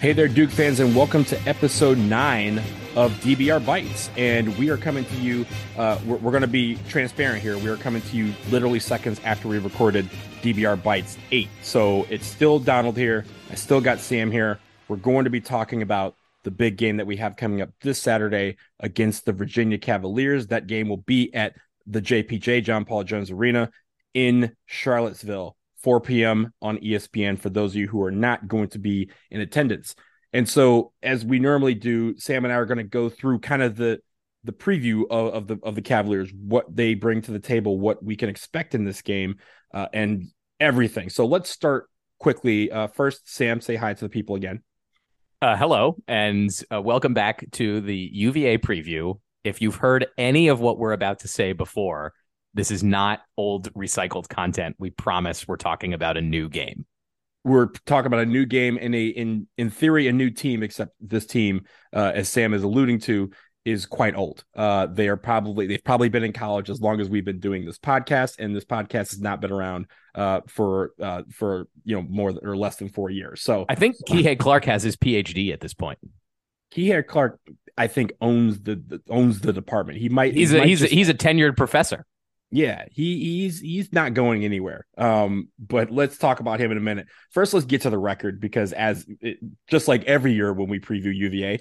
Hey 0.00 0.12
there, 0.12 0.28
Duke 0.28 0.50
fans, 0.50 0.78
and 0.78 0.94
welcome 0.94 1.24
to 1.24 1.48
episode 1.48 1.98
nine 1.98 2.58
of 2.94 3.10
DBR 3.14 3.66
Bites. 3.66 4.10
And 4.16 4.56
we 4.56 4.70
are 4.70 4.76
coming 4.76 5.04
to 5.04 5.16
you, 5.16 5.44
uh, 5.76 5.98
we're, 6.06 6.18
we're 6.18 6.30
going 6.30 6.42
to 6.42 6.46
be 6.46 6.78
transparent 6.88 7.42
here. 7.42 7.58
We 7.58 7.66
are 7.68 7.76
coming 7.76 8.00
to 8.02 8.16
you 8.16 8.32
literally 8.48 8.78
seconds 8.78 9.20
after 9.24 9.48
we 9.48 9.58
recorded 9.58 10.08
DBR 10.40 10.80
Bites 10.84 11.18
8. 11.32 11.48
So 11.62 12.06
it's 12.10 12.28
still 12.28 12.60
Donald 12.60 12.96
here. 12.96 13.24
I 13.50 13.56
still 13.56 13.80
got 13.80 13.98
Sam 13.98 14.30
here. 14.30 14.60
We're 14.86 14.98
going 14.98 15.24
to 15.24 15.30
be 15.30 15.40
talking 15.40 15.82
about 15.82 16.14
the 16.44 16.52
big 16.52 16.76
game 16.76 16.98
that 16.98 17.06
we 17.08 17.16
have 17.16 17.34
coming 17.34 17.60
up 17.60 17.70
this 17.80 18.00
Saturday 18.00 18.56
against 18.78 19.24
the 19.24 19.32
Virginia 19.32 19.78
Cavaliers. 19.78 20.46
That 20.46 20.68
game 20.68 20.88
will 20.88 20.98
be 20.98 21.34
at 21.34 21.56
the 21.88 22.00
JPJ, 22.00 22.62
John 22.62 22.84
Paul 22.84 23.02
Jones 23.02 23.32
Arena 23.32 23.72
in 24.14 24.54
Charlottesville. 24.64 25.56
4 25.82 26.00
p.m. 26.00 26.52
on 26.60 26.78
ESPN 26.78 27.38
for 27.38 27.50
those 27.50 27.72
of 27.72 27.76
you 27.76 27.88
who 27.88 28.02
are 28.02 28.10
not 28.10 28.48
going 28.48 28.68
to 28.70 28.78
be 28.78 29.10
in 29.30 29.40
attendance. 29.40 29.94
And 30.32 30.48
so, 30.48 30.92
as 31.02 31.24
we 31.24 31.38
normally 31.38 31.74
do, 31.74 32.18
Sam 32.18 32.44
and 32.44 32.52
I 32.52 32.56
are 32.56 32.66
going 32.66 32.78
to 32.78 32.84
go 32.84 33.08
through 33.08 33.40
kind 33.40 33.62
of 33.62 33.76
the 33.76 34.00
the 34.44 34.52
preview 34.52 35.02
of, 35.10 35.34
of, 35.34 35.46
the 35.46 35.58
of 35.62 35.74
the 35.74 35.82
Cavaliers, 35.82 36.32
what 36.32 36.64
they 36.74 36.94
bring 36.94 37.22
to 37.22 37.32
the 37.32 37.40
table, 37.40 37.78
what 37.78 38.02
we 38.02 38.16
can 38.16 38.28
expect 38.28 38.74
in 38.74 38.84
this 38.84 39.02
game, 39.02 39.36
uh, 39.74 39.88
and 39.92 40.26
everything. 40.60 41.08
So 41.08 41.26
let's 41.26 41.50
start 41.50 41.88
quickly. 42.18 42.70
Uh, 42.70 42.86
first, 42.88 43.32
Sam, 43.32 43.60
say 43.60 43.76
hi 43.76 43.94
to 43.94 44.04
the 44.04 44.08
people 44.08 44.36
again. 44.36 44.62
Uh, 45.40 45.56
hello, 45.56 45.96
and 46.08 46.50
uh, 46.72 46.82
welcome 46.82 47.14
back 47.14 47.44
to 47.52 47.80
the 47.80 48.10
UVA 48.12 48.58
preview. 48.58 49.20
If 49.44 49.62
you've 49.62 49.76
heard 49.76 50.06
any 50.18 50.48
of 50.48 50.60
what 50.60 50.78
we're 50.78 50.92
about 50.92 51.20
to 51.20 51.28
say 51.28 51.52
before, 51.52 52.12
this 52.54 52.70
is 52.70 52.82
not 52.82 53.20
old 53.36 53.72
recycled 53.74 54.28
content. 54.28 54.76
We 54.78 54.90
promise 54.90 55.46
we're 55.46 55.56
talking 55.56 55.94
about 55.94 56.16
a 56.16 56.22
new 56.22 56.48
game. 56.48 56.86
We're 57.44 57.68
talking 57.86 58.06
about 58.06 58.20
a 58.20 58.26
new 58.26 58.46
game 58.46 58.78
in 58.78 58.94
a 58.94 59.06
in 59.06 59.46
in 59.56 59.70
theory 59.70 60.08
a 60.08 60.12
new 60.12 60.30
team, 60.30 60.62
except 60.62 60.92
this 61.00 61.24
team, 61.24 61.62
uh, 61.94 62.12
as 62.14 62.28
Sam 62.28 62.52
is 62.52 62.62
alluding 62.62 63.00
to, 63.00 63.30
is 63.64 63.86
quite 63.86 64.16
old. 64.16 64.44
Uh, 64.56 64.86
they 64.86 65.08
are 65.08 65.16
probably 65.16 65.66
they've 65.66 65.82
probably 65.84 66.08
been 66.08 66.24
in 66.24 66.32
college 66.32 66.70
as 66.70 66.80
long 66.80 67.00
as 67.00 67.08
we've 67.08 67.24
been 67.24 67.40
doing 67.40 67.64
this 67.64 67.78
podcast, 67.78 68.36
and 68.38 68.54
this 68.54 68.64
podcast 68.64 69.10
has 69.10 69.20
not 69.20 69.40
been 69.40 69.52
around 69.52 69.86
uh, 70.14 70.40
for 70.48 70.92
uh, 71.00 71.22
for 71.30 71.68
you 71.84 71.96
know 71.96 72.02
more 72.02 72.32
than, 72.32 72.44
or 72.44 72.56
less 72.56 72.76
than 72.76 72.88
four 72.88 73.10
years. 73.10 73.42
So 73.42 73.66
I 73.68 73.74
think 73.74 73.96
Kihei 74.08 74.38
Clark 74.38 74.64
has 74.64 74.82
his 74.82 74.96
PhD 74.96 75.52
at 75.52 75.60
this 75.60 75.74
point. 75.74 75.98
Kihei 76.72 77.06
Clark, 77.06 77.40
I 77.76 77.86
think, 77.86 78.12
owns 78.20 78.60
the, 78.60 78.76
the 78.76 79.00
owns 79.08 79.40
the 79.40 79.52
department. 79.52 79.98
He 79.98 80.08
might. 80.08 80.34
He's 80.34 80.50
he 80.50 80.56
a 80.56 80.60
might 80.60 80.68
he's 80.68 80.80
just, 80.80 80.92
a, 80.92 80.94
he's 80.94 81.08
a 81.08 81.14
tenured 81.14 81.56
professor. 81.56 82.04
Yeah, 82.50 82.86
he 82.90 83.18
he's 83.18 83.60
he's 83.60 83.92
not 83.92 84.14
going 84.14 84.44
anywhere. 84.44 84.86
Um, 84.96 85.48
but 85.58 85.90
let's 85.90 86.16
talk 86.16 86.40
about 86.40 86.60
him 86.60 86.72
in 86.72 86.78
a 86.78 86.82
minute. 86.82 87.06
First, 87.30 87.52
let's 87.52 87.66
get 87.66 87.82
to 87.82 87.90
the 87.90 87.98
record 87.98 88.40
because 88.40 88.72
as 88.72 89.06
it, 89.20 89.38
just 89.68 89.86
like 89.86 90.04
every 90.04 90.32
year 90.32 90.52
when 90.52 90.68
we 90.68 90.80
preview 90.80 91.14
UVA, 91.14 91.60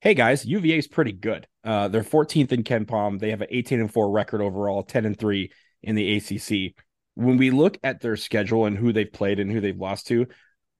hey 0.00 0.14
guys, 0.14 0.44
UVA 0.46 0.78
is 0.78 0.86
pretty 0.86 1.12
good. 1.12 1.46
Uh, 1.64 1.88
they're 1.88 2.04
14th 2.04 2.52
in 2.52 2.62
KenPom. 2.62 3.18
They 3.18 3.30
have 3.30 3.40
an 3.40 3.48
18 3.50 3.80
and 3.80 3.92
four 3.92 4.10
record 4.10 4.40
overall, 4.40 4.84
10 4.84 5.06
and 5.06 5.18
three 5.18 5.50
in 5.82 5.96
the 5.96 6.16
ACC. 6.16 6.74
When 7.14 7.36
we 7.36 7.50
look 7.50 7.76
at 7.82 8.00
their 8.00 8.16
schedule 8.16 8.66
and 8.66 8.78
who 8.78 8.92
they've 8.92 9.12
played 9.12 9.40
and 9.40 9.50
who 9.50 9.60
they've 9.60 9.76
lost 9.76 10.06
to, 10.08 10.26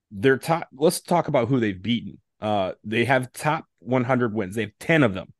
they're 0.09 0.37
top. 0.37 0.69
Let's 0.73 1.01
talk 1.01 1.27
about 1.27 1.49
who 1.49 1.59
they've 1.59 1.81
beaten. 1.81 2.19
Uh, 2.41 2.73
they 2.85 3.05
have 3.05 3.33
top 3.33 3.65
100 3.79 4.33
wins. 4.33 4.55
They 4.55 4.61
have 4.61 4.77
10 4.79 5.03
of 5.03 5.13
them, 5.13 5.33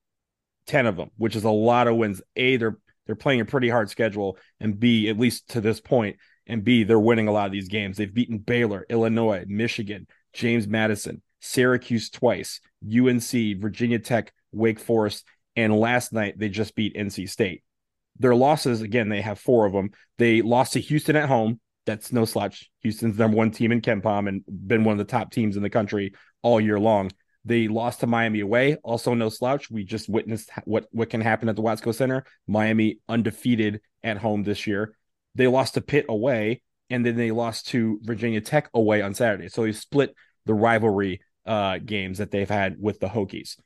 10 0.68 0.86
of 0.86 0.98
them, 0.98 1.12
which 1.16 1.38
is 1.38 1.46
a 1.46 1.50
lot 1.50 1.88
of 1.88 1.96
wins. 1.96 2.22
A, 2.36 2.58
they're 2.58 2.78
they're 3.10 3.16
playing 3.16 3.42
a 3.42 3.46
pretty 3.46 3.70
hard 3.70 3.90
schedule, 3.90 4.38
and 4.60 4.80
B, 4.80 5.10
at 5.10 5.18
least 5.18 5.50
to 5.50 5.62
this 5.62 5.82
point, 5.82 6.18
and 6.46 6.64
B, 6.64 6.84
they're 6.84 7.00
winning 7.00 7.28
a 7.28 7.32
lot 7.32 7.48
of 7.48 7.52
these 7.52 7.68
games. 7.68 7.98
They've 7.98 8.14
beaten 8.14 8.38
Baylor, 8.38 8.86
Illinois, 8.88 9.46
Michigan, 9.48 10.06
James 10.32 10.68
Madison, 10.68 11.24
Syracuse 11.40 12.12
twice, 12.12 12.62
UNC, 12.86 13.32
Virginia 13.60 13.98
Tech, 13.98 14.32
Wake 14.52 14.80
Forest, 14.80 15.26
and 15.56 15.76
last 15.76 16.14
night 16.14 16.38
they 16.38 16.50
just 16.50 16.76
beat 16.76 16.96
NC 16.96 17.28
State. 17.28 17.64
Their 18.20 18.36
losses, 18.36 18.84
again, 18.84 19.10
they 19.10 19.22
have 19.22 19.40
four 19.40 19.66
of 19.66 19.74
them. 19.74 19.90
They 20.20 20.44
lost 20.44 20.74
to 20.74 20.80
Houston 20.80 21.16
at 21.16 21.30
home. 21.30 21.60
That's 21.88 22.14
no 22.14 22.26
slouch. 22.26 22.70
Houston's 22.82 23.18
number 23.18 23.38
one 23.38 23.50
team 23.50 23.72
in 23.72 23.82
KenPom 23.82 24.28
and 24.28 24.44
been 24.48 24.84
one 24.84 24.94
of 24.94 25.00
the 25.00 25.12
top 25.12 25.32
teams 25.32 25.58
in 25.58 25.64
the 25.64 25.70
country 25.72 26.14
all 26.44 26.62
year 26.62 26.80
long. 26.80 27.10
They 27.46 27.68
lost 27.68 28.02
to 28.02 28.08
Miami 28.08 28.42
away, 28.42 28.76
also 28.84 29.14
no 29.14 29.30
slouch. 29.30 29.72
We 29.72 29.84
just 29.84 30.10
witnessed 30.10 30.50
what 30.66 30.88
what 30.92 31.10
can 31.10 31.22
happen 31.22 31.50
at 31.50 31.56
the 31.56 31.62
Watsco 31.62 31.94
Center. 31.94 32.26
Miami 32.48 33.00
undefeated 33.08 33.82
at 34.04 34.18
home 34.18 34.44
this 34.44 34.68
year. 34.68 34.96
They 35.36 35.48
lost 35.48 35.76
to 35.76 35.82
Pitt 35.82 36.06
away, 36.10 36.62
and 36.90 37.06
then 37.06 37.16
they 37.16 37.32
lost 37.32 37.68
to 37.70 38.00
Virginia 38.04 38.42
Tech 38.42 38.70
away 38.74 39.02
on 39.02 39.14
Saturday. 39.14 39.48
So 39.48 39.64
they 39.64 39.72
split 39.72 40.14
the 40.46 40.54
rivalry 40.54 41.22
uh, 41.46 41.80
games 41.80 42.18
that 42.18 42.32
they've 42.32 42.50
had 42.50 42.76
with 42.80 43.00
the 43.00 43.08
Hokies. 43.08 43.58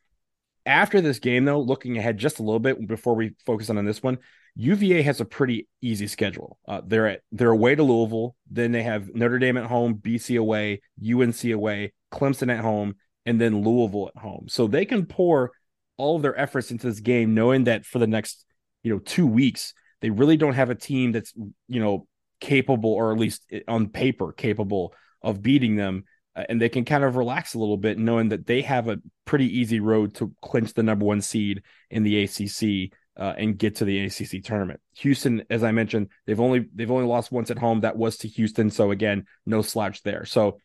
After 0.66 1.02
this 1.02 1.20
game, 1.20 1.44
though, 1.46 1.60
looking 1.60 1.98
ahead 1.98 2.18
just 2.18 2.40
a 2.40 2.44
little 2.44 2.60
bit 2.60 2.88
before 2.88 3.16
we 3.16 3.36
focus 3.46 3.70
on, 3.70 3.78
on 3.78 3.86
this 3.86 4.02
one, 4.02 4.20
UVA 4.56 5.02
has 5.02 5.20
a 5.20 5.26
pretty 5.26 5.68
easy 5.82 6.08
schedule. 6.08 6.58
Uh, 6.68 6.82
they're 6.86 7.08
at 7.08 7.22
they're 7.32 7.50
away 7.50 7.76
to 7.76 7.84
Louisville, 7.84 8.36
then 8.50 8.72
they 8.72 8.84
have 8.84 9.14
Notre 9.14 9.40
Dame 9.40 9.58
at 9.58 9.66
home, 9.66 9.96
BC 9.96 10.40
away, 10.40 10.82
UNC 11.04 11.44
away, 11.46 11.94
Clemson 12.12 12.56
at 12.56 12.64
home, 12.64 12.96
and 13.26 13.40
then 13.40 13.62
Louisville 13.62 14.12
at 14.16 14.22
home. 14.22 14.46
So 14.50 14.68
they 14.68 14.86
can 14.86 15.06
pour 15.06 15.52
all 15.98 16.16
of 16.16 16.22
their 16.22 16.38
efforts 16.38 16.72
into 16.72 16.88
this 16.88 17.00
game, 17.00 17.34
knowing 17.34 17.66
that 17.66 17.86
for 17.86 18.00
the 18.00 18.08
next, 18.08 18.46
you 18.84 18.94
know, 18.94 19.00
two 19.00 19.28
weeks, 19.28 19.74
they 20.02 20.10
really 20.10 20.38
don't 20.38 20.56
have 20.56 20.70
a 20.70 20.76
team 20.76 21.12
that's, 21.12 21.34
you 21.68 21.80
know, 21.80 22.08
capable 22.40 22.92
or 22.92 23.14
at 23.14 23.20
least 23.20 23.50
on 23.68 23.88
paper 23.88 24.34
capable 24.34 24.94
of 25.22 25.42
beating 25.42 25.76
them. 25.76 26.04
Uh, 26.36 26.44
and 26.50 26.60
they 26.60 26.68
can 26.68 26.84
kind 26.84 27.04
of 27.04 27.16
relax 27.16 27.54
a 27.54 27.60
little 27.60 27.78
bit, 27.78 27.98
knowing 27.98 28.30
that 28.30 28.46
they 28.46 28.62
have 28.62 28.90
a 28.90 29.00
pretty 29.24 29.60
easy 29.60 29.80
road 29.80 30.16
to 30.16 30.34
clinch 30.42 30.74
the 30.74 30.84
number 30.84 31.06
one 31.06 31.22
seed 31.22 31.62
in 31.90 32.04
the 32.04 32.24
ACC 32.24 32.92
uh, 33.18 33.34
and 33.38 33.58
get 33.58 33.76
to 33.76 33.86
the 33.86 34.06
ACC 34.06 34.44
tournament. 34.44 34.80
Houston, 34.98 35.44
as 35.50 35.64
I 35.64 35.72
mentioned, 35.72 36.10
they've 36.26 36.40
only 36.40 36.68
they've 36.74 36.90
only 36.92 37.06
lost 37.06 37.32
once 37.32 37.52
at 37.52 37.60
home. 37.60 37.82
That 37.82 37.96
was 37.96 38.18
to 38.18 38.28
Houston, 38.28 38.72
so 38.72 38.92
again, 38.92 39.26
no 39.46 39.62
slouch 39.62 40.02
there. 40.02 40.26
So 40.26 40.58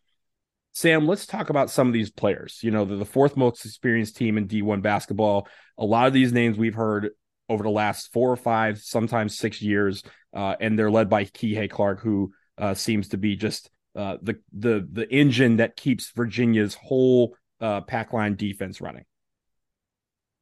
Sam, 0.72 1.06
let's 1.06 1.26
talk 1.26 1.50
about 1.50 1.70
some 1.70 1.86
of 1.86 1.92
these 1.92 2.10
players. 2.10 2.60
You 2.62 2.70
know, 2.70 2.84
they're 2.84 2.96
the 2.96 3.04
fourth 3.04 3.36
most 3.36 3.64
experienced 3.64 4.16
team 4.16 4.38
in 4.38 4.46
D1 4.46 4.82
basketball. 4.82 5.48
A 5.76 5.84
lot 5.84 6.06
of 6.06 6.12
these 6.12 6.32
names 6.32 6.56
we've 6.56 6.74
heard 6.74 7.10
over 7.48 7.62
the 7.62 7.70
last 7.70 8.12
four 8.12 8.30
or 8.30 8.36
five, 8.36 8.78
sometimes 8.78 9.38
six 9.38 9.62
years, 9.62 10.02
uh, 10.34 10.54
and 10.60 10.78
they're 10.78 10.90
led 10.90 11.08
by 11.08 11.24
Kihei 11.24 11.70
Clark, 11.70 12.00
who 12.00 12.32
uh, 12.58 12.74
seems 12.74 13.08
to 13.08 13.16
be 13.16 13.36
just 13.36 13.70
uh, 13.96 14.16
the 14.22 14.38
the 14.52 14.86
the 14.92 15.12
engine 15.12 15.56
that 15.56 15.76
keeps 15.76 16.12
Virginia's 16.12 16.74
whole 16.74 17.34
uh, 17.60 17.80
pack 17.80 18.12
line 18.12 18.36
defense 18.36 18.80
running. 18.80 19.04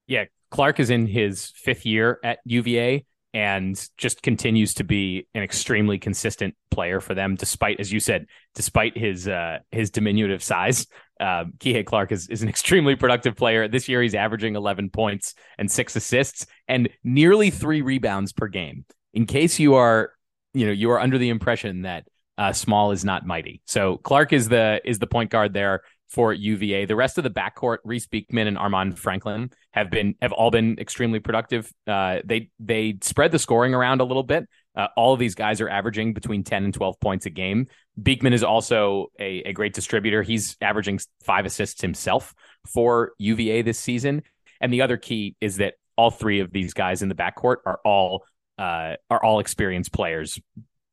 Yeah, 0.06 0.24
Clark 0.50 0.80
is 0.80 0.90
in 0.90 1.06
his 1.06 1.52
fifth 1.54 1.86
year 1.86 2.18
at 2.22 2.40
UVA 2.44 3.04
and 3.34 3.88
just 3.98 4.22
continues 4.22 4.74
to 4.74 4.84
be 4.84 5.26
an 5.34 5.42
extremely 5.42 5.98
consistent 5.98 6.54
player 6.70 7.00
for 7.00 7.14
them, 7.14 7.34
despite, 7.34 7.80
as 7.80 7.92
you 7.92 8.00
said, 8.00 8.26
despite 8.54 8.96
his 8.96 9.28
uh, 9.28 9.58
his 9.70 9.90
diminutive 9.90 10.42
size. 10.42 10.86
Uh, 11.20 11.44
Kihei 11.58 11.84
Clark 11.84 12.12
is, 12.12 12.28
is 12.28 12.42
an 12.42 12.48
extremely 12.48 12.96
productive 12.96 13.36
player. 13.36 13.68
This 13.68 13.88
year, 13.88 14.02
he's 14.02 14.14
averaging 14.14 14.54
11 14.54 14.90
points 14.90 15.34
and 15.58 15.70
six 15.70 15.96
assists 15.96 16.46
and 16.68 16.88
nearly 17.04 17.50
three 17.50 17.82
rebounds 17.82 18.32
per 18.32 18.48
game. 18.48 18.84
In 19.14 19.26
case 19.26 19.58
you 19.58 19.74
are, 19.74 20.12
you 20.52 20.66
know, 20.66 20.72
you 20.72 20.90
are 20.90 21.00
under 21.00 21.18
the 21.18 21.30
impression 21.30 21.82
that 21.82 22.04
uh, 22.38 22.52
small 22.52 22.92
is 22.92 23.04
not 23.04 23.26
mighty. 23.26 23.62
So 23.66 23.96
Clark 23.98 24.32
is 24.32 24.48
the 24.48 24.80
is 24.84 24.98
the 24.98 25.06
point 25.06 25.30
guard 25.30 25.52
there 25.52 25.82
for 26.08 26.32
UVA. 26.32 26.84
The 26.84 26.96
rest 26.96 27.18
of 27.18 27.24
the 27.24 27.30
backcourt, 27.30 27.78
Reece 27.84 28.06
Beekman 28.06 28.46
and 28.46 28.56
Armaan 28.56 28.96
Franklin, 28.96 29.50
have 29.72 29.90
been 29.90 30.14
have 30.22 30.32
all 30.32 30.50
been 30.50 30.78
extremely 30.78 31.20
productive. 31.20 31.70
Uh, 31.86 32.18
they 32.24 32.50
they 32.58 32.98
spread 33.02 33.32
the 33.32 33.38
scoring 33.38 33.74
around 33.74 34.00
a 34.00 34.04
little 34.04 34.22
bit. 34.22 34.48
Uh, 34.76 34.88
all 34.96 35.14
of 35.14 35.18
these 35.18 35.34
guys 35.34 35.60
are 35.60 35.68
averaging 35.68 36.12
between 36.12 36.44
10 36.44 36.64
and 36.64 36.74
12 36.74 37.00
points 37.00 37.26
a 37.26 37.30
game. 37.30 37.66
Beekman 38.00 38.34
is 38.34 38.44
also 38.44 39.06
a, 39.18 39.42
a 39.46 39.52
great 39.52 39.72
distributor. 39.72 40.22
He's 40.22 40.56
averaging 40.60 41.00
five 41.24 41.46
assists 41.46 41.80
himself 41.80 42.34
for 42.66 43.12
UVA 43.18 43.62
this 43.62 43.78
season. 43.78 44.22
And 44.60 44.72
the 44.72 44.82
other 44.82 44.98
key 44.98 45.34
is 45.40 45.56
that 45.56 45.74
all 45.96 46.10
three 46.10 46.40
of 46.40 46.52
these 46.52 46.74
guys 46.74 47.02
in 47.02 47.08
the 47.08 47.14
backcourt 47.14 47.56
are 47.64 47.80
all 47.84 48.24
uh, 48.58 48.96
are 49.10 49.22
all 49.22 49.40
experienced 49.40 49.92
players. 49.92 50.38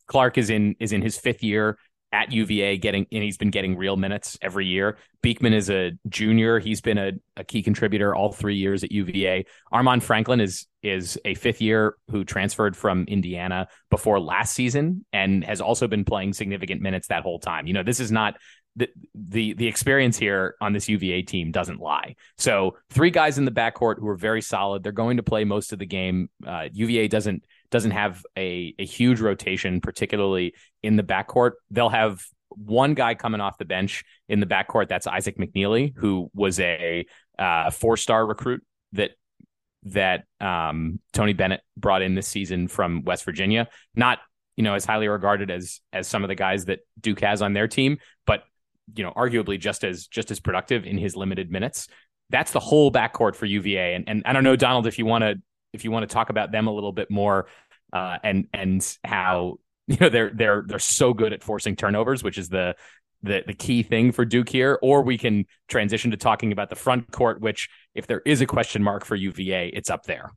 Clark 0.07 0.37
is 0.37 0.49
in 0.49 0.75
is 0.79 0.93
in 0.93 1.01
his 1.01 1.17
fifth 1.17 1.43
year 1.43 1.77
at 2.13 2.31
UVA 2.31 2.77
getting 2.77 3.07
and 3.11 3.23
he's 3.23 3.37
been 3.37 3.49
getting 3.49 3.75
real 3.75 3.97
minutes 3.97 4.37
every 4.41 4.67
year. 4.67 4.97
Beekman 5.23 5.53
is 5.53 5.69
a 5.69 5.93
junior. 6.07 6.59
He's 6.59 6.79
been 6.79 6.99
a, 6.99 7.13
a 7.35 7.43
key 7.43 7.63
contributor 7.63 8.15
all 8.15 8.31
three 8.31 8.55
years 8.55 8.83
at 8.83 8.91
UVA. 8.91 9.45
Armaan 9.73 10.01
Franklin 10.01 10.39
is 10.39 10.67
is 10.83 11.19
a 11.25 11.33
fifth 11.33 11.59
year 11.59 11.95
who 12.11 12.23
transferred 12.23 12.77
from 12.77 13.05
Indiana 13.07 13.67
before 13.89 14.19
last 14.19 14.53
season 14.53 15.05
and 15.11 15.43
has 15.43 15.59
also 15.59 15.87
been 15.87 16.05
playing 16.05 16.33
significant 16.33 16.81
minutes 16.81 17.07
that 17.07 17.23
whole 17.23 17.39
time. 17.39 17.65
You 17.65 17.73
know, 17.73 17.83
this 17.83 17.99
is 17.99 18.11
not 18.11 18.35
the 18.75 18.89
the 19.15 19.53
the 19.53 19.67
experience 19.67 20.17
here 20.17 20.55
on 20.61 20.73
this 20.73 20.87
UVA 20.87 21.23
team 21.23 21.51
doesn't 21.51 21.79
lie. 21.79 22.15
So 22.37 22.77
three 22.91 23.11
guys 23.11 23.39
in 23.39 23.45
the 23.45 23.51
backcourt 23.51 23.99
who 23.99 24.07
are 24.07 24.15
very 24.15 24.41
solid. 24.41 24.83
They're 24.83 24.91
going 24.91 25.17
to 25.17 25.23
play 25.23 25.45
most 25.45 25.73
of 25.73 25.79
the 25.79 25.85
game. 25.87 26.29
Uh, 26.45 26.69
UVA 26.71 27.07
doesn't 27.07 27.43
doesn't 27.73 27.91
have 27.91 28.23
a, 28.37 28.75
a 28.77 28.85
huge 28.85 29.19
rotation, 29.19 29.81
particularly 29.81 30.53
in 30.83 30.95
the 30.95 31.01
backcourt. 31.01 31.53
They'll 31.71 31.89
have 31.89 32.23
one 32.49 32.93
guy 32.93 33.15
coming 33.15 33.41
off 33.41 33.57
the 33.57 33.65
bench 33.65 34.03
in 34.29 34.39
the 34.39 34.45
backcourt. 34.45 34.89
That's 34.89 35.07
Isaac 35.07 35.39
McNeely, 35.39 35.91
who 35.97 36.29
was 36.35 36.59
a 36.59 37.03
uh, 37.39 37.71
four 37.71 37.97
star 37.97 38.27
recruit 38.27 38.63
that 38.91 39.11
that 39.85 40.25
um, 40.39 40.99
Tony 41.13 41.33
Bennett 41.33 41.61
brought 41.75 42.03
in 42.03 42.13
this 42.13 42.27
season 42.27 42.67
from 42.67 43.03
West 43.05 43.25
Virginia. 43.25 43.67
Not 43.95 44.19
you 44.55 44.63
know 44.63 44.75
as 44.75 44.85
highly 44.85 45.07
regarded 45.07 45.49
as 45.49 45.81
as 45.91 46.07
some 46.07 46.23
of 46.23 46.27
the 46.27 46.35
guys 46.35 46.65
that 46.65 46.81
Duke 47.01 47.21
has 47.21 47.41
on 47.41 47.53
their 47.53 47.67
team, 47.67 47.97
but 48.27 48.43
you 48.95 49.03
know 49.03 49.13
arguably 49.17 49.59
just 49.59 49.83
as 49.83 50.05
just 50.05 50.29
as 50.29 50.39
productive 50.39 50.85
in 50.85 50.99
his 50.99 51.15
limited 51.15 51.49
minutes. 51.49 51.87
That's 52.29 52.51
the 52.51 52.59
whole 52.59 52.91
backcourt 52.91 53.35
for 53.35 53.47
UVA, 53.47 53.95
and 53.95 54.07
and 54.07 54.21
I 54.27 54.33
don't 54.33 54.43
know 54.43 54.55
Donald 54.55 54.85
if 54.85 54.99
you 54.99 55.07
want 55.07 55.23
to 55.23 55.41
if 55.73 55.83
you 55.83 55.91
want 55.91 56.07
to 56.07 56.13
talk 56.13 56.29
about 56.29 56.51
them 56.51 56.67
a 56.67 56.71
little 56.71 56.91
bit 56.91 57.11
more, 57.11 57.47
uh, 57.91 58.17
and 58.23 58.47
and 58.53 58.97
how 59.03 59.57
you 59.87 59.97
know 59.99 60.09
they're 60.09 60.31
they're 60.33 60.63
they're 60.65 60.79
so 60.79 61.13
good 61.13 61.33
at 61.33 61.43
forcing 61.43 61.75
turnovers, 61.75 62.23
which 62.23 62.37
is 62.37 62.49
the 62.49 62.75
the 63.23 63.43
the 63.45 63.53
key 63.53 63.83
thing 63.83 64.11
for 64.11 64.25
Duke 64.25 64.49
here, 64.49 64.79
or 64.81 65.01
we 65.01 65.17
can 65.17 65.45
transition 65.67 66.11
to 66.11 66.17
talking 66.17 66.51
about 66.51 66.69
the 66.69 66.75
front 66.75 67.11
court, 67.11 67.41
which 67.41 67.69
if 67.95 68.07
there 68.07 68.21
is 68.25 68.41
a 68.41 68.45
question 68.45 68.83
mark 68.83 69.05
for 69.05 69.15
UVA, 69.15 69.69
it's 69.69 69.89
up 69.89 70.03
there. 70.03 70.31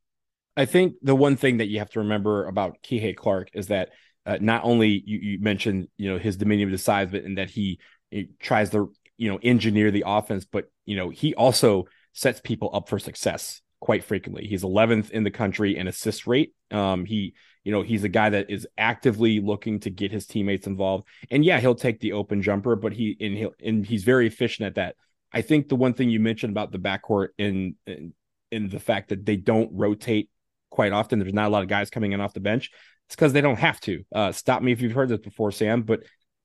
I 0.56 0.65
think 0.65 0.94
the 1.03 1.15
one 1.15 1.37
thing 1.37 1.59
that 1.59 1.67
you 1.67 1.81
have 1.81 1.91
to 1.91 2.00
remember 2.00 2.47
about 2.47 2.79
Kihei 2.83 3.15
Clark 3.15 3.50
is 3.53 3.67
that 3.67 3.91
uh, 4.25 4.38
not 4.41 4.65
only 4.65 5.03
you, 5.05 5.19
you, 5.19 5.41
mentioned 5.41 5.88
you 5.99 6.11
know 6.11 6.19
his 6.19 6.37
diminutive 6.37 6.81
size, 6.81 7.11
but 7.11 7.25
and 7.25 7.38
that 7.38 7.50
he, 7.50 7.79
he 8.11 8.31
tries 8.41 8.71
to 8.71 8.93
you 9.19 9.31
know 9.31 9.38
engineer 9.43 9.91
the 9.91 10.05
offense, 10.06 10.44
but 10.44 10.71
you 10.87 10.97
know 10.97 11.11
he 11.11 11.35
also 11.35 11.85
sets 12.12 12.41
people 12.41 12.71
up 12.73 12.88
for 12.88 12.99
success 12.99 13.61
quite 13.87 14.03
frequently. 14.03 14.49
He's 14.49 14.65
11th 14.65 15.11
in 15.11 15.23
the 15.23 15.31
country 15.31 15.77
in 15.77 15.87
assist 15.87 16.27
rate. 16.27 16.53
Um, 16.73 17.05
he 17.05 17.35
you 17.62 17.71
know, 17.71 17.83
he's 17.83 18.03
a 18.03 18.09
guy 18.09 18.31
that 18.31 18.50
is 18.50 18.67
actively 18.77 19.38
looking 19.38 19.79
to 19.81 19.91
get 19.91 20.11
his 20.11 20.27
teammates 20.27 20.67
involved. 20.67 21.06
And 21.31 21.44
yeah, 21.44 21.61
he'll 21.61 21.77
take 21.77 22.00
the 22.00 22.15
open 22.15 22.43
jumper, 22.43 22.75
but 22.75 22.93
he 22.93 23.17
and 23.21 23.37
he 23.37 23.49
and 23.65 23.87
he's 23.87 24.03
very 24.03 24.27
efficient 24.27 24.67
at 24.67 24.75
that. 24.75 24.97
I 25.33 25.43
think 25.43 25.69
the 25.69 25.77
one 25.77 25.94
thing 25.94 26.11
you 26.11 26.19
mentioned 26.19 26.50
about 26.50 26.73
the 26.73 26.79
backcourt 26.79 27.29
in 27.38 27.77
in, 27.87 28.12
in 28.50 28.69
the 28.71 28.81
fact 28.81 29.11
that 29.11 29.25
they 29.25 29.37
don't 29.37 29.71
rotate 29.73 30.31
quite 30.69 30.93
often. 30.93 31.21
There's 31.21 31.33
not 31.33 31.47
a 31.47 31.50
lot 31.50 31.62
of 31.62 31.69
guys 31.69 31.88
coming 31.88 32.11
in 32.11 32.21
off 32.21 32.35
the 32.35 32.41
bench. 32.41 32.73
It's 33.06 33.15
because 33.15 33.33
they 33.33 33.41
don't 33.41 33.59
have 33.59 33.79
to. 33.83 34.03
Uh, 34.12 34.33
stop 34.33 34.62
me 34.62 34.73
if 34.73 34.81
you've 34.81 34.93
heard 34.93 35.09
this 35.09 35.21
before, 35.21 35.53
Sam, 35.53 35.83
but 35.83 36.00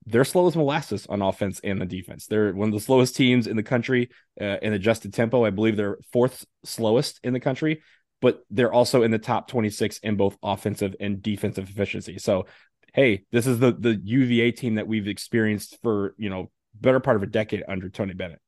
they're 0.06 0.24
slow 0.24 0.46
as 0.46 0.56
molasses 0.56 1.06
on 1.06 1.22
offense 1.22 1.60
and 1.62 1.80
the 1.80 1.86
defense. 1.86 2.26
They're 2.26 2.52
one 2.52 2.68
of 2.68 2.74
the 2.74 2.80
slowest 2.80 3.16
teams 3.16 3.46
in 3.46 3.56
the 3.56 3.62
country 3.62 4.10
uh, 4.40 4.56
in 4.62 4.72
adjusted 4.72 5.14
tempo. 5.14 5.44
I 5.44 5.50
believe 5.50 5.76
they're 5.76 5.98
fourth 6.12 6.44
slowest 6.64 7.20
in 7.22 7.32
the 7.32 7.40
country 7.40 7.82
but 8.22 8.44
they're 8.50 8.72
also 8.72 9.02
in 9.02 9.10
the 9.10 9.18
top 9.18 9.48
26 9.48 9.98
in 9.98 10.16
both 10.16 10.38
offensive 10.42 10.94
and 11.00 11.20
defensive 11.20 11.68
efficiency. 11.68 12.18
So, 12.18 12.46
hey, 12.94 13.24
this 13.32 13.46
is 13.46 13.58
the 13.58 13.72
the 13.72 14.00
UVA 14.02 14.52
team 14.52 14.76
that 14.76 14.86
we've 14.86 15.08
experienced 15.08 15.76
for, 15.82 16.14
you 16.16 16.30
know, 16.30 16.50
better 16.74 17.00
part 17.00 17.16
of 17.16 17.22
a 17.22 17.26
decade 17.26 17.64
under 17.68 17.90
Tony 17.90 18.14
Bennett. 18.14 18.40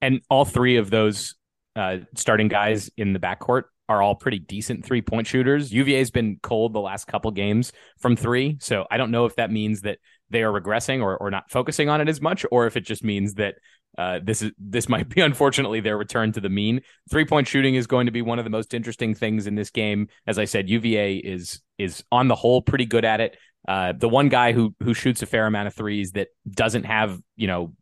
And 0.00 0.22
all 0.30 0.44
three 0.44 0.76
of 0.76 0.88
those 0.88 1.34
uh, 1.76 1.98
starting 2.14 2.48
guys 2.48 2.90
in 2.96 3.12
the 3.12 3.18
backcourt 3.18 3.64
are 3.88 4.00
all 4.00 4.14
pretty 4.14 4.38
decent 4.38 4.86
three 4.86 5.02
point 5.02 5.26
shooters. 5.26 5.72
UVA 5.72 5.98
has 5.98 6.12
been 6.12 6.38
cold 6.40 6.72
the 6.72 6.80
last 6.80 7.06
couple 7.06 7.30
games 7.32 7.72
from 7.98 8.14
three. 8.14 8.56
So 8.60 8.86
I 8.90 8.96
don't 8.96 9.10
know 9.10 9.26
if 9.26 9.34
that 9.36 9.50
means 9.50 9.82
that 9.82 9.98
they 10.32 10.42
are 10.42 10.52
regressing 10.52 11.02
or, 11.02 11.16
or 11.16 11.30
not 11.30 11.50
focusing 11.50 11.88
on 11.88 12.00
it 12.00 12.08
as 12.08 12.20
much, 12.20 12.44
or 12.50 12.66
if 12.66 12.76
it 12.76 12.84
just 12.84 13.04
means 13.04 13.34
that 13.34 13.54
uh, 13.98 14.18
this 14.22 14.42
is 14.42 14.52
this 14.58 14.88
might 14.88 15.08
be 15.08 15.20
unfortunately 15.30 15.80
their 15.80 15.96
return 15.96 16.32
to 16.32 16.40
the 16.40 16.48
mean. 16.48 16.80
Three 17.10 17.24
point 17.24 17.46
shooting 17.46 17.74
is 17.74 17.86
going 17.86 18.06
to 18.06 18.12
be 18.12 18.22
one 18.22 18.38
of 18.38 18.44
the 18.44 18.50
most 18.50 18.74
interesting 18.74 19.14
things 19.14 19.46
in 19.46 19.54
this 19.54 19.70
game. 19.70 20.08
As 20.26 20.38
I 20.38 20.46
said, 20.46 20.68
UVA 20.68 21.16
is 21.16 21.60
is 21.78 22.02
on 22.10 22.28
the 22.28 22.34
whole 22.34 22.62
pretty 22.62 22.86
good 22.86 23.04
at 23.04 23.20
it. 23.20 23.36
Uh, 23.68 23.92
the 23.92 24.08
one 24.08 24.28
guy 24.28 24.52
who 24.52 24.74
who 24.82 24.94
shoots 24.94 25.22
a 25.22 25.26
fair 25.26 25.46
amount 25.46 25.68
of 25.68 25.74
threes 25.74 26.12
that 26.12 26.28
doesn't 26.50 26.84
have 26.84 27.20
you 27.36 27.46
know 27.46 27.74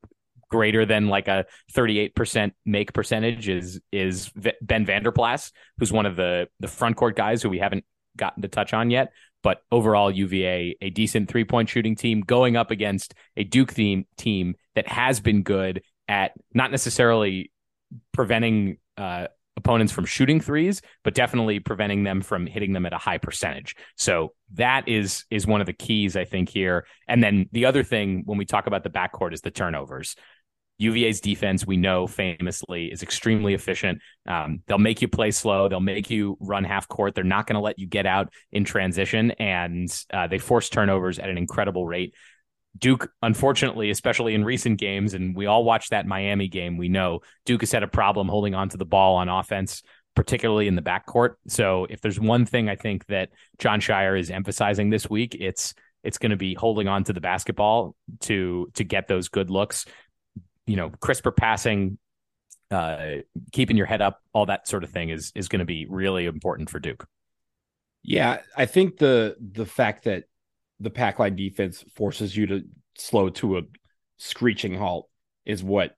greater 0.50 0.84
than 0.84 1.06
like 1.06 1.28
a 1.28 1.46
38% 1.72 2.50
make 2.66 2.92
percentage 2.92 3.48
is 3.48 3.80
is 3.92 4.30
Ben 4.60 4.84
Vander 4.84 5.12
Plas, 5.12 5.52
who's 5.78 5.92
one 5.92 6.06
of 6.06 6.16
the 6.16 6.48
the 6.58 6.68
front 6.68 6.96
court 6.96 7.16
guys 7.16 7.42
who 7.42 7.48
we 7.48 7.58
haven't 7.58 7.84
gotten 8.16 8.42
to 8.42 8.48
touch 8.48 8.74
on 8.74 8.90
yet. 8.90 9.12
But 9.42 9.62
overall, 9.72 10.10
UVA, 10.10 10.76
a 10.80 10.90
decent 10.90 11.28
three 11.28 11.44
point 11.44 11.68
shooting 11.68 11.96
team 11.96 12.20
going 12.20 12.56
up 12.56 12.70
against 12.70 13.14
a 13.36 13.44
Duke 13.44 13.72
theme 13.72 14.06
team 14.16 14.54
that 14.74 14.88
has 14.88 15.20
been 15.20 15.42
good 15.42 15.82
at 16.08 16.32
not 16.52 16.70
necessarily 16.70 17.52
preventing 18.12 18.76
uh, 18.96 19.28
opponents 19.56 19.92
from 19.92 20.04
shooting 20.04 20.40
threes, 20.40 20.82
but 21.04 21.14
definitely 21.14 21.60
preventing 21.60 22.02
them 22.02 22.20
from 22.20 22.46
hitting 22.46 22.72
them 22.72 22.86
at 22.86 22.92
a 22.92 22.98
high 22.98 23.18
percentage. 23.18 23.76
So 23.96 24.32
that 24.54 24.88
is 24.88 25.24
is 25.30 25.46
one 25.46 25.60
of 25.60 25.66
the 25.66 25.72
keys 25.72 26.16
I 26.16 26.24
think 26.24 26.48
here. 26.48 26.86
And 27.06 27.22
then 27.22 27.48
the 27.52 27.66
other 27.66 27.82
thing 27.82 28.22
when 28.26 28.38
we 28.38 28.44
talk 28.44 28.66
about 28.66 28.82
the 28.82 28.90
backcourt 28.90 29.32
is 29.32 29.40
the 29.40 29.50
turnovers. 29.50 30.16
UVA's 30.80 31.20
defense, 31.20 31.66
we 31.66 31.76
know 31.76 32.06
famously, 32.06 32.86
is 32.86 33.02
extremely 33.02 33.54
efficient. 33.54 34.00
Um, 34.26 34.62
they'll 34.66 34.78
make 34.78 35.02
you 35.02 35.08
play 35.08 35.30
slow. 35.30 35.68
They'll 35.68 35.80
make 35.80 36.10
you 36.10 36.38
run 36.40 36.64
half 36.64 36.88
court. 36.88 37.14
They're 37.14 37.24
not 37.24 37.46
going 37.46 37.54
to 37.54 37.60
let 37.60 37.78
you 37.78 37.86
get 37.86 38.06
out 38.06 38.32
in 38.50 38.64
transition, 38.64 39.32
and 39.32 39.88
uh, 40.12 40.26
they 40.26 40.38
force 40.38 40.70
turnovers 40.70 41.18
at 41.18 41.28
an 41.28 41.36
incredible 41.36 41.86
rate. 41.86 42.14
Duke, 42.78 43.12
unfortunately, 43.20 43.90
especially 43.90 44.34
in 44.34 44.44
recent 44.44 44.78
games, 44.78 45.12
and 45.12 45.36
we 45.36 45.46
all 45.46 45.64
watched 45.64 45.90
that 45.90 46.06
Miami 46.06 46.48
game, 46.48 46.78
we 46.78 46.88
know 46.88 47.20
Duke 47.44 47.60
has 47.60 47.72
had 47.72 47.82
a 47.82 47.88
problem 47.88 48.28
holding 48.28 48.54
on 48.54 48.68
to 48.70 48.76
the 48.76 48.86
ball 48.86 49.16
on 49.16 49.28
offense, 49.28 49.82
particularly 50.14 50.66
in 50.66 50.76
the 50.76 50.82
backcourt. 50.82 51.34
So 51.48 51.86
if 51.90 52.00
there's 52.00 52.18
one 52.18 52.46
thing 52.46 52.68
I 52.68 52.76
think 52.76 53.06
that 53.06 53.30
Jon 53.58 53.80
Scheyer 53.80 54.18
is 54.18 54.30
emphasizing 54.30 54.88
this 54.88 55.10
week, 55.10 55.36
it's 55.38 55.74
it's 56.02 56.16
going 56.16 56.30
to 56.30 56.36
be 56.36 56.54
holding 56.54 56.88
on 56.88 57.04
to 57.04 57.12
the 57.12 57.20
basketball 57.20 57.94
to 58.20 58.70
to 58.74 58.84
get 58.84 59.08
those 59.08 59.28
good 59.28 59.50
looks. 59.50 59.84
You 60.70 60.76
know, 60.76 60.90
crisper 61.00 61.32
passing, 61.32 61.98
uh, 62.70 63.16
keeping 63.52 63.76
your 63.76 63.86
head 63.86 64.00
up, 64.00 64.20
all 64.32 64.46
that 64.46 64.68
sort 64.68 64.84
of 64.84 64.90
thing 64.90 65.10
is 65.10 65.32
is 65.34 65.48
going 65.48 65.58
to 65.60 65.64
be 65.66 65.86
really 65.88 66.26
important 66.26 66.70
for 66.70 66.78
Duke. 66.78 67.06
Yeah, 68.02 68.42
I 68.56 68.66
think 68.66 68.98
the 68.98 69.36
the 69.40 69.66
fact 69.66 70.04
that 70.04 70.24
the 70.78 70.90
pack 70.90 71.18
line 71.18 71.36
defense 71.36 71.84
forces 71.94 72.36
you 72.36 72.46
to 72.46 72.62
slow 72.96 73.28
to 73.30 73.58
a 73.58 73.62
screeching 74.16 74.74
halt 74.74 75.08
is 75.44 75.62
what 75.62 75.96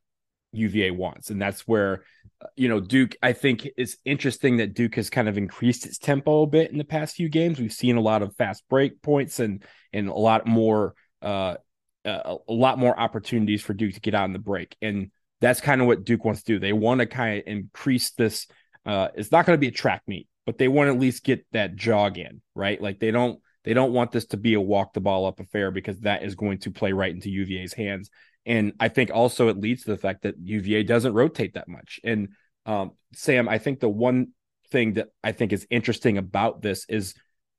UVA 0.52 0.90
wants. 0.90 1.30
And 1.30 1.40
that's 1.40 1.66
where, 1.66 2.04
uh, 2.40 2.48
you 2.56 2.68
know, 2.68 2.80
Duke, 2.80 3.16
I 3.22 3.32
think 3.32 3.68
it's 3.76 3.96
interesting 4.04 4.58
that 4.58 4.74
Duke 4.74 4.94
has 4.96 5.10
kind 5.10 5.28
of 5.28 5.38
increased 5.38 5.86
its 5.86 5.98
tempo 5.98 6.42
a 6.42 6.46
bit 6.46 6.70
in 6.70 6.78
the 6.78 6.84
past 6.84 7.16
few 7.16 7.28
games. 7.28 7.58
We've 7.58 7.72
seen 7.72 7.96
a 7.96 8.00
lot 8.00 8.22
of 8.22 8.36
fast 8.36 8.64
break 8.68 9.02
points 9.02 9.40
and, 9.40 9.64
and 9.92 10.08
a 10.08 10.14
lot 10.14 10.46
more, 10.46 10.94
uh, 11.20 11.56
uh, 12.04 12.36
a 12.48 12.52
lot 12.52 12.78
more 12.78 12.98
opportunities 12.98 13.62
for 13.62 13.74
Duke 13.74 13.94
to 13.94 14.00
get 14.00 14.14
in 14.14 14.32
the 14.32 14.38
break. 14.38 14.76
And 14.82 15.10
that's 15.40 15.60
kind 15.60 15.80
of 15.80 15.86
what 15.86 16.04
Duke 16.04 16.24
wants 16.24 16.42
to 16.42 16.54
do. 16.54 16.58
They 16.58 16.72
want 16.72 17.00
to 17.00 17.06
kind 17.06 17.38
of 17.38 17.44
increase 17.46 18.10
this. 18.12 18.46
Uh, 18.84 19.08
it's 19.14 19.32
not 19.32 19.46
going 19.46 19.56
to 19.56 19.60
be 19.60 19.68
a 19.68 19.72
track 19.72 20.02
meet, 20.06 20.28
but 20.46 20.58
they 20.58 20.68
want 20.68 20.88
to 20.88 20.94
at 20.94 21.00
least 21.00 21.24
get 21.24 21.46
that 21.52 21.76
jog 21.76 22.18
in, 22.18 22.40
right? 22.54 22.80
Like 22.80 22.98
they 22.98 23.10
don't, 23.10 23.40
they 23.64 23.74
don't 23.74 23.92
want 23.92 24.12
this 24.12 24.26
to 24.26 24.36
be 24.36 24.54
a 24.54 24.60
walk 24.60 24.92
the 24.92 25.00
ball 25.00 25.26
up 25.26 25.40
affair 25.40 25.70
because 25.70 26.00
that 26.00 26.24
is 26.24 26.34
going 26.34 26.58
to 26.58 26.70
play 26.70 26.92
right 26.92 27.14
into 27.14 27.30
UVA's 27.30 27.72
hands. 27.72 28.10
And 28.44 28.72
I 28.80 28.88
think 28.88 29.10
also 29.12 29.48
it 29.48 29.58
leads 29.58 29.84
to 29.84 29.90
the 29.92 29.98
fact 29.98 30.22
that 30.22 30.34
UVA 30.42 30.82
doesn't 30.82 31.14
rotate 31.14 31.54
that 31.54 31.68
much. 31.68 32.00
And 32.02 32.30
um, 32.66 32.92
Sam, 33.14 33.48
I 33.48 33.58
think 33.58 33.80
the 33.80 33.88
one 33.88 34.28
thing 34.70 34.94
that 34.94 35.08
I 35.22 35.32
think 35.32 35.52
is 35.52 35.66
interesting 35.70 36.18
about 36.18 36.62
this 36.62 36.86
is 36.88 37.14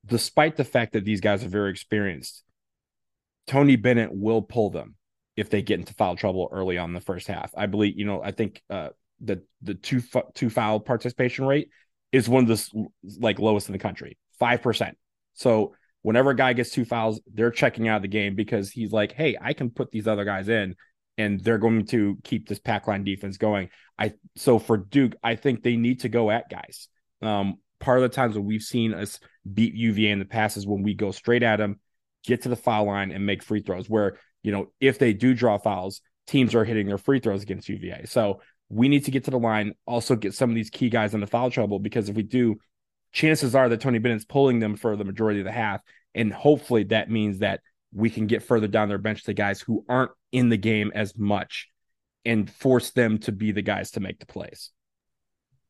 despite 0.05 0.57
the 0.57 0.63
fact 0.65 0.93
that 0.93 1.05
these 1.05 1.21
guys 1.21 1.43
are 1.43 1.49
very 1.49 1.69
experienced, 1.69 2.43
Tony 3.47 3.75
Bennett 3.75 4.11
will 4.13 4.41
pull 4.41 4.69
them 4.69 4.95
if 5.35 5.49
they 5.49 5.61
get 5.61 5.79
into 5.79 5.93
foul 5.93 6.15
trouble 6.15 6.49
early 6.51 6.77
on 6.77 6.93
the 6.93 7.01
first 7.01 7.27
half. 7.27 7.51
I 7.55 7.65
believe, 7.65 7.97
you 7.97 8.05
know, 8.05 8.21
I 8.23 8.31
think 8.31 8.61
uh, 8.69 8.89
the 9.19 9.43
the 9.61 9.73
two 9.73 10.01
two 10.33 10.49
foul 10.49 10.79
participation 10.79 11.45
rate 11.45 11.69
is 12.11 12.29
one 12.29 12.49
of 12.49 12.49
the 12.49 12.85
like 13.19 13.39
lowest 13.39 13.67
in 13.67 13.73
the 13.73 13.79
country, 13.79 14.17
five 14.39 14.61
percent. 14.61 14.97
So 15.33 15.75
whenever 16.03 16.31
a 16.31 16.35
guy 16.35 16.53
gets 16.53 16.69
two 16.69 16.85
fouls, 16.85 17.19
they're 17.33 17.51
checking 17.51 17.87
out 17.87 17.97
of 17.97 18.01
the 18.03 18.07
game 18.07 18.35
because 18.35 18.69
he's 18.69 18.91
like, 18.91 19.13
hey, 19.13 19.35
I 19.41 19.53
can 19.53 19.71
put 19.71 19.91
these 19.91 20.07
other 20.07 20.25
guys 20.25 20.49
in 20.49 20.75
and 21.17 21.39
they're 21.39 21.57
going 21.57 21.85
to 21.87 22.17
keep 22.23 22.47
this 22.47 22.59
pack 22.59 22.87
line 22.87 23.03
defense 23.03 23.37
going. 23.37 23.69
I 23.97 24.13
so 24.35 24.59
for 24.59 24.77
Duke, 24.77 25.15
I 25.23 25.35
think 25.35 25.63
they 25.63 25.75
need 25.75 26.01
to 26.01 26.09
go 26.09 26.29
at 26.29 26.49
guys. 26.49 26.87
Um, 27.21 27.55
part 27.79 27.97
of 27.97 28.03
the 28.03 28.15
times 28.15 28.35
when 28.35 28.45
we've 28.45 28.61
seen 28.61 28.93
us 28.93 29.19
beat 29.51 29.73
UVA 29.73 30.11
in 30.11 30.19
the 30.19 30.25
past 30.25 30.57
is 30.57 30.67
when 30.67 30.83
we 30.83 30.93
go 30.93 31.11
straight 31.11 31.43
at 31.43 31.57
them, 31.57 31.79
get 32.23 32.43
to 32.43 32.49
the 32.49 32.55
foul 32.55 32.85
line, 32.85 33.11
and 33.11 33.25
make 33.25 33.43
free 33.43 33.61
throws. 33.61 33.89
Where 33.89 34.17
you 34.41 34.51
know 34.51 34.71
if 34.79 34.99
they 34.99 35.13
do 35.13 35.33
draw 35.33 35.57
fouls, 35.57 36.01
teams 36.27 36.55
are 36.55 36.65
hitting 36.65 36.87
their 36.87 36.97
free 36.97 37.19
throws 37.19 37.43
against 37.43 37.69
UVA. 37.69 38.05
So 38.05 38.41
we 38.69 38.87
need 38.87 39.05
to 39.05 39.11
get 39.11 39.25
to 39.25 39.31
the 39.31 39.39
line, 39.39 39.73
also 39.85 40.15
get 40.15 40.33
some 40.33 40.49
of 40.49 40.55
these 40.55 40.69
key 40.69 40.89
guys 40.89 41.13
into 41.13 41.27
foul 41.27 41.51
trouble 41.51 41.79
because 41.79 42.09
if 42.09 42.15
we 42.15 42.23
do, 42.23 42.57
chances 43.11 43.55
are 43.55 43.69
that 43.69 43.81
Tony 43.81 43.99
Bennett's 43.99 44.25
pulling 44.25 44.59
them 44.59 44.75
for 44.75 44.95
the 44.95 45.05
majority 45.05 45.39
of 45.39 45.45
the 45.45 45.51
half. 45.51 45.81
And 46.15 46.33
hopefully 46.33 46.83
that 46.85 47.09
means 47.09 47.39
that 47.39 47.61
we 47.93 48.09
can 48.09 48.27
get 48.27 48.43
further 48.43 48.67
down 48.67 48.89
their 48.89 48.97
bench 48.97 49.23
to 49.23 49.33
guys 49.33 49.61
who 49.61 49.85
aren't 49.87 50.11
in 50.31 50.49
the 50.49 50.57
game 50.57 50.91
as 50.95 51.17
much 51.17 51.69
and 52.25 52.49
force 52.49 52.91
them 52.91 53.19
to 53.19 53.31
be 53.31 53.51
the 53.51 53.61
guys 53.61 53.91
to 53.91 53.99
make 53.99 54.19
the 54.19 54.25
plays. 54.25 54.71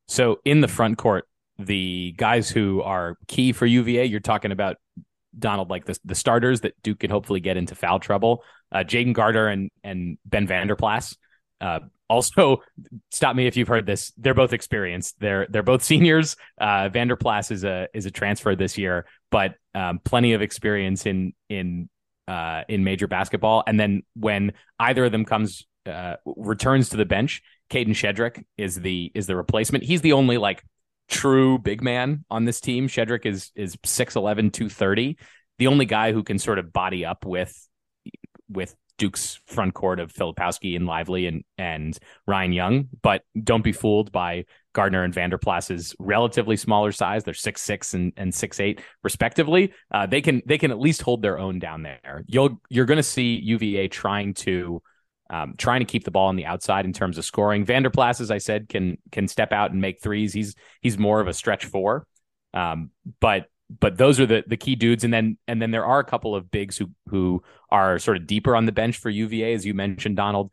So 0.08 0.40
in 0.46 0.62
the 0.62 0.68
front 0.68 0.98
court, 0.98 1.28
the 1.60 2.14
guys 2.18 2.50
who 2.50 2.82
are 2.82 3.18
key 3.28 3.52
for 3.52 3.66
UVA, 3.66 4.06
you're 4.06 4.20
talking 4.20 4.52
about 4.52 4.78
Donald, 5.38 5.70
like 5.70 5.86
the 5.86 5.98
the 6.06 6.16
starters 6.16 6.62
that 6.62 6.82
Duke 6.84 7.00
could 7.00 7.12
hopefully 7.12 7.40
get 7.40 7.58
into 7.58 7.76
foul 7.76 8.00
trouble. 8.00 8.44
Uh, 8.72 8.80
Jayden 8.80 9.14
Gardner 9.14 9.48
and 9.48 9.72
and 9.84 10.18
Ben 10.26 10.48
Vander 10.48 10.76
Plas. 10.76 11.16
Uh, 11.62 11.80
also, 12.10 12.62
stop 13.12 13.36
me 13.36 13.48
if 13.48 13.56
you've 13.58 13.68
heard 13.68 13.86
this. 13.86 14.12
They're 14.18 14.34
both 14.34 14.54
experienced. 14.54 15.16
They're 15.20 15.48
they're 15.50 15.64
both 15.64 15.84
seniors. 15.92 16.36
Uh, 16.60 16.90
Vander 16.90 17.16
Plas 17.16 17.52
is 17.52 17.64
a 17.64 17.88
is 17.94 18.06
a 18.06 18.12
transfer 18.12 18.56
this 18.56 18.78
year, 18.78 19.06
but 19.32 19.56
um, 19.74 20.00
plenty 20.04 20.34
of 20.34 20.42
experience 20.42 21.06
in 21.06 21.34
in 21.50 21.90
uh, 22.28 22.64
in 22.68 22.84
major 22.84 23.08
basketball. 23.08 23.64
And 23.66 23.80
then 23.80 24.04
when 24.16 24.54
either 24.80 25.06
of 25.06 25.12
them 25.12 25.26
comes 25.26 25.66
uh, 25.86 26.16
returns 26.26 26.90
to 26.90 26.98
the 26.98 27.06
bench, 27.06 27.42
Kadin 27.70 27.94
Shedrick 27.94 28.44
is 28.58 28.76
the 28.76 29.12
is 29.16 29.28
the 29.28 29.36
replacement. 29.36 29.84
He's 29.84 30.02
the 30.02 30.14
only 30.14 30.38
like 30.38 30.64
true 31.10 31.58
big 31.60 31.82
man 31.82 32.26
on 32.30 32.46
this 32.46 32.60
team. 32.60 32.88
Shedrick 32.88 33.26
is 33.26 33.52
is 33.56 33.76
6'11", 33.78 34.54
230. 34.54 35.18
The 35.60 35.68
only 35.68 35.86
guy 35.86 36.12
who 36.12 36.24
can 36.24 36.40
sort 36.40 36.60
of 36.60 36.74
body 36.74 37.06
up 37.06 37.26
with 37.26 37.56
with 38.50 38.76
Duke's 38.98 39.40
front 39.48 39.74
court 39.74 40.00
of 40.00 40.14
Filipowski 40.14 40.76
and 40.76 40.86
Lively 40.86 41.26
and 41.28 41.44
and 41.58 41.98
Ryan 42.28 42.54
Young, 42.54 42.90
but 43.02 43.24
don't 43.44 43.64
be 43.64 43.72
fooled 43.72 44.12
by 44.12 44.46
Gardner 44.74 45.04
and 45.04 45.14
Vander 45.14 45.38
Plas's 45.38 45.96
relatively 46.00 46.58
smaller 46.58 46.92
size. 46.92 47.24
They're 47.24 47.34
six 47.34 47.62
six 47.62 47.94
and, 47.94 48.14
and 48.18 48.34
six 48.34 48.60
eight 48.60 48.82
respectively. 49.04 49.74
Uh, 49.92 50.06
they 50.06 50.22
can 50.22 50.42
they 50.46 50.58
can 50.58 50.72
at 50.72 50.80
least 50.80 51.02
hold 51.02 51.22
their 51.22 51.40
own 51.40 51.60
down 51.60 51.84
there. 51.84 52.24
You'll 52.28 52.62
you're 52.70 52.86
going 52.86 52.98
to 52.98 53.04
see 53.04 53.40
UVA 53.44 53.88
trying 53.88 54.36
to 54.36 54.82
um, 55.34 55.56
trying 55.58 55.80
to 55.80 55.86
keep 55.86 56.04
the 56.04 56.12
ball 56.12 56.28
on 56.28 56.36
the 56.36 56.46
outside 56.46 56.86
in 56.86 56.94
terms 56.94 57.18
of 57.18 57.26
scoring. 57.26 57.66
Vander 57.66 57.90
Plas, 57.90 58.22
as 58.22 58.30
I 58.30 58.38
said, 58.38 58.70
can 58.70 59.00
can 59.12 59.28
step 59.28 59.52
out 59.52 59.72
and 59.72 59.82
make 59.82 60.00
threes. 60.00 60.32
He's 60.32 60.54
he's 60.80 61.00
more 61.00 61.20
of 61.20 61.28
a 61.28 61.34
stretch 61.34 61.66
four, 61.66 62.06
um, 62.54 62.92
but 63.20 63.48
but 63.80 63.98
those 63.98 64.20
are 64.20 64.28
the 64.28 64.44
the 64.46 64.58
key 64.58 64.76
dudes. 64.76 65.04
And 65.04 65.12
then 65.12 65.40
and 65.48 65.60
then 65.60 65.72
there 65.72 65.88
are 65.88 66.00
a 66.00 66.04
couple 66.04 66.36
of 66.36 66.52
bigs 66.52 66.78
who 66.78 66.92
who 67.08 67.42
are 67.72 67.98
sort 67.98 68.18
of 68.18 68.28
deeper 68.28 68.56
on 68.56 68.68
the 68.68 68.72
bench 68.72 68.98
for 68.98 69.10
UVA, 69.10 69.56
as 69.56 69.66
you 69.66 69.74
mentioned, 69.74 70.18
Donald. 70.18 70.52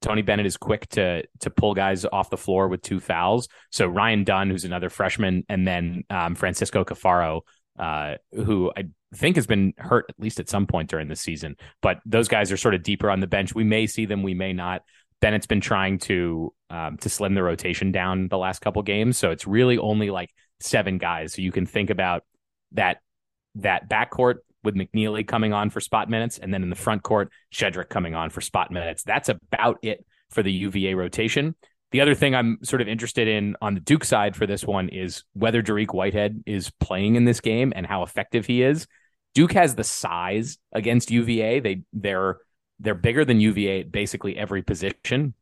Tony 0.00 0.22
Bennett 0.22 0.46
is 0.46 0.56
quick 0.56 0.88
to 0.88 1.22
to 1.38 1.50
pull 1.50 1.74
guys 1.74 2.04
off 2.04 2.28
the 2.28 2.36
floor 2.36 2.66
with 2.66 2.82
two 2.82 2.98
fouls. 2.98 3.48
So 3.70 3.86
Ryan 3.86 4.24
Dunn, 4.24 4.50
who's 4.50 4.64
another 4.64 4.90
freshman, 4.90 5.44
and 5.48 5.64
then 5.64 6.02
um, 6.10 6.34
Francisco 6.34 6.82
Caffaro, 6.84 7.42
uh, 7.78 8.14
who 8.32 8.72
I 8.76 8.86
think 9.14 9.36
has 9.36 9.46
been 9.46 9.72
hurt 9.78 10.06
at 10.08 10.18
least 10.18 10.40
at 10.40 10.48
some 10.48 10.66
point 10.66 10.90
during 10.90 11.08
the 11.08 11.16
season. 11.16 11.56
But 11.80 12.00
those 12.04 12.28
guys 12.28 12.52
are 12.52 12.56
sort 12.56 12.74
of 12.74 12.82
deeper 12.82 13.10
on 13.10 13.20
the 13.20 13.26
bench. 13.26 13.54
We 13.54 13.64
may 13.64 13.86
see 13.86 14.06
them, 14.06 14.22
we 14.22 14.34
may 14.34 14.52
not. 14.52 14.82
Bennett's 15.20 15.46
been 15.46 15.60
trying 15.60 15.98
to 15.98 16.52
um, 16.70 16.96
to 16.98 17.08
slim 17.08 17.34
the 17.34 17.42
rotation 17.42 17.90
down 17.90 18.28
the 18.28 18.38
last 18.38 18.60
couple 18.60 18.82
games, 18.82 19.18
so 19.18 19.30
it's 19.30 19.46
really 19.46 19.78
only 19.78 20.10
like 20.10 20.30
seven 20.60 20.98
guys. 20.98 21.32
So 21.34 21.42
you 21.42 21.50
can 21.50 21.66
think 21.66 21.90
about 21.90 22.22
that 22.72 22.98
that 23.56 23.88
backcourt 23.88 24.36
with 24.62 24.74
McNeely 24.74 25.26
coming 25.26 25.52
on 25.52 25.70
for 25.70 25.80
spot 25.80 26.08
minutes, 26.08 26.38
and 26.38 26.52
then 26.52 26.62
in 26.62 26.70
the 26.70 26.76
front 26.76 27.02
court, 27.02 27.32
Shedrick 27.52 27.88
coming 27.88 28.14
on 28.14 28.30
for 28.30 28.40
spot 28.40 28.70
minutes. 28.70 29.02
That's 29.02 29.28
about 29.28 29.78
it 29.82 30.04
for 30.30 30.42
the 30.42 30.52
UVA 30.52 30.94
rotation. 30.94 31.54
The 31.90 32.02
other 32.02 32.14
thing 32.14 32.34
I'm 32.34 32.58
sort 32.62 32.82
of 32.82 32.88
interested 32.88 33.28
in 33.28 33.56
on 33.62 33.74
the 33.74 33.80
Duke 33.80 34.04
side 34.04 34.36
for 34.36 34.46
this 34.46 34.64
one 34.64 34.90
is 34.90 35.24
whether 35.32 35.62
Dariq 35.62 35.94
Whitehead 35.94 36.42
is 36.44 36.70
playing 36.80 37.14
in 37.14 37.24
this 37.24 37.40
game 37.40 37.72
and 37.74 37.86
how 37.86 38.02
effective 38.02 38.44
he 38.44 38.62
is. 38.62 38.86
Duke 39.34 39.52
has 39.52 39.74
the 39.74 39.84
size 39.84 40.58
against 40.72 41.10
UVA. 41.10 41.60
They 41.60 41.82
they're 41.92 42.38
they're 42.80 42.94
bigger 42.94 43.24
than 43.24 43.40
UVA 43.40 43.80
at 43.80 43.92
basically 43.92 44.36
every 44.36 44.62
position 44.62 45.34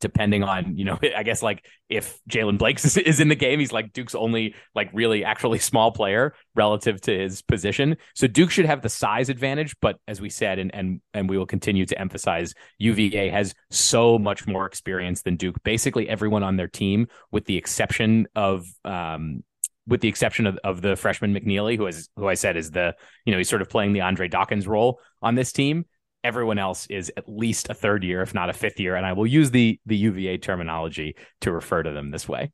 depending 0.00 0.42
on 0.42 0.76
you 0.76 0.84
know 0.84 0.98
i 1.16 1.22
guess 1.22 1.42
like 1.42 1.64
if 1.88 2.18
Jaylen 2.28 2.58
blakes 2.58 2.84
is, 2.96 2.96
is, 2.96 3.20
in 3.20 3.28
the 3.28 3.34
game 3.34 3.60
he's 3.60 3.72
like 3.72 3.92
duke's 3.92 4.14
only 4.14 4.54
like 4.74 4.90
really 4.92 5.24
actually 5.24 5.58
small 5.58 5.90
player 5.90 6.34
relative 6.54 7.00
to 7.02 7.18
his 7.18 7.42
position 7.42 7.96
so 8.14 8.26
duke 8.26 8.50
should 8.50 8.66
have 8.66 8.82
the 8.82 8.88
size 8.88 9.28
advantage 9.28 9.74
but 9.80 9.98
as 10.06 10.20
we 10.20 10.28
said 10.28 10.58
and 10.58 10.74
and 10.74 11.00
and 11.14 11.28
we 11.28 11.38
will 11.38 11.46
continue 11.46 11.86
to 11.86 11.98
emphasize 11.98 12.54
uva 12.78 13.30
has 13.30 13.54
so 13.70 14.18
much 14.18 14.46
more 14.46 14.66
experience 14.66 15.22
than 15.22 15.36
duke 15.36 15.62
basically 15.62 16.08
everyone 16.08 16.42
on 16.42 16.56
their 16.56 16.68
team 16.68 17.06
with 17.30 17.44
the 17.46 17.56
exception 17.56 18.26
of 18.34 18.66
um 18.84 19.42
with 19.86 20.00
the 20.00 20.08
exception 20.08 20.46
of, 20.46 20.58
of 20.64 20.82
the 20.82 20.96
freshman 20.96 21.34
McNeely, 21.34 21.76
who 21.76 21.86
is 21.86 22.08
who 22.16 22.28
I 22.28 22.34
said 22.34 22.56
is 22.56 22.70
the 22.70 22.94
you 23.24 23.32
know 23.32 23.38
he's 23.38 23.48
sort 23.48 23.62
of 23.62 23.68
playing 23.68 23.92
the 23.92 24.02
Andre 24.02 24.28
Dawkins 24.28 24.66
role 24.66 25.00
on 25.22 25.34
this 25.34 25.52
team 25.52 25.84
everyone 26.26 26.58
else 26.58 26.86
is 26.88 27.12
at 27.16 27.28
least 27.28 27.70
a 27.70 27.74
third 27.74 28.02
year, 28.02 28.20
if 28.20 28.34
not 28.34 28.50
a 28.50 28.52
fifth 28.52 28.80
year. 28.80 28.96
And 28.96 29.06
I 29.06 29.12
will 29.12 29.26
use 29.26 29.52
the 29.52 29.78
the 29.86 29.96
UVA 29.96 30.38
terminology 30.38 31.14
to 31.42 31.52
refer 31.52 31.84
to 31.84 31.92
them 31.92 32.10
this 32.10 32.28
way. 32.28 32.50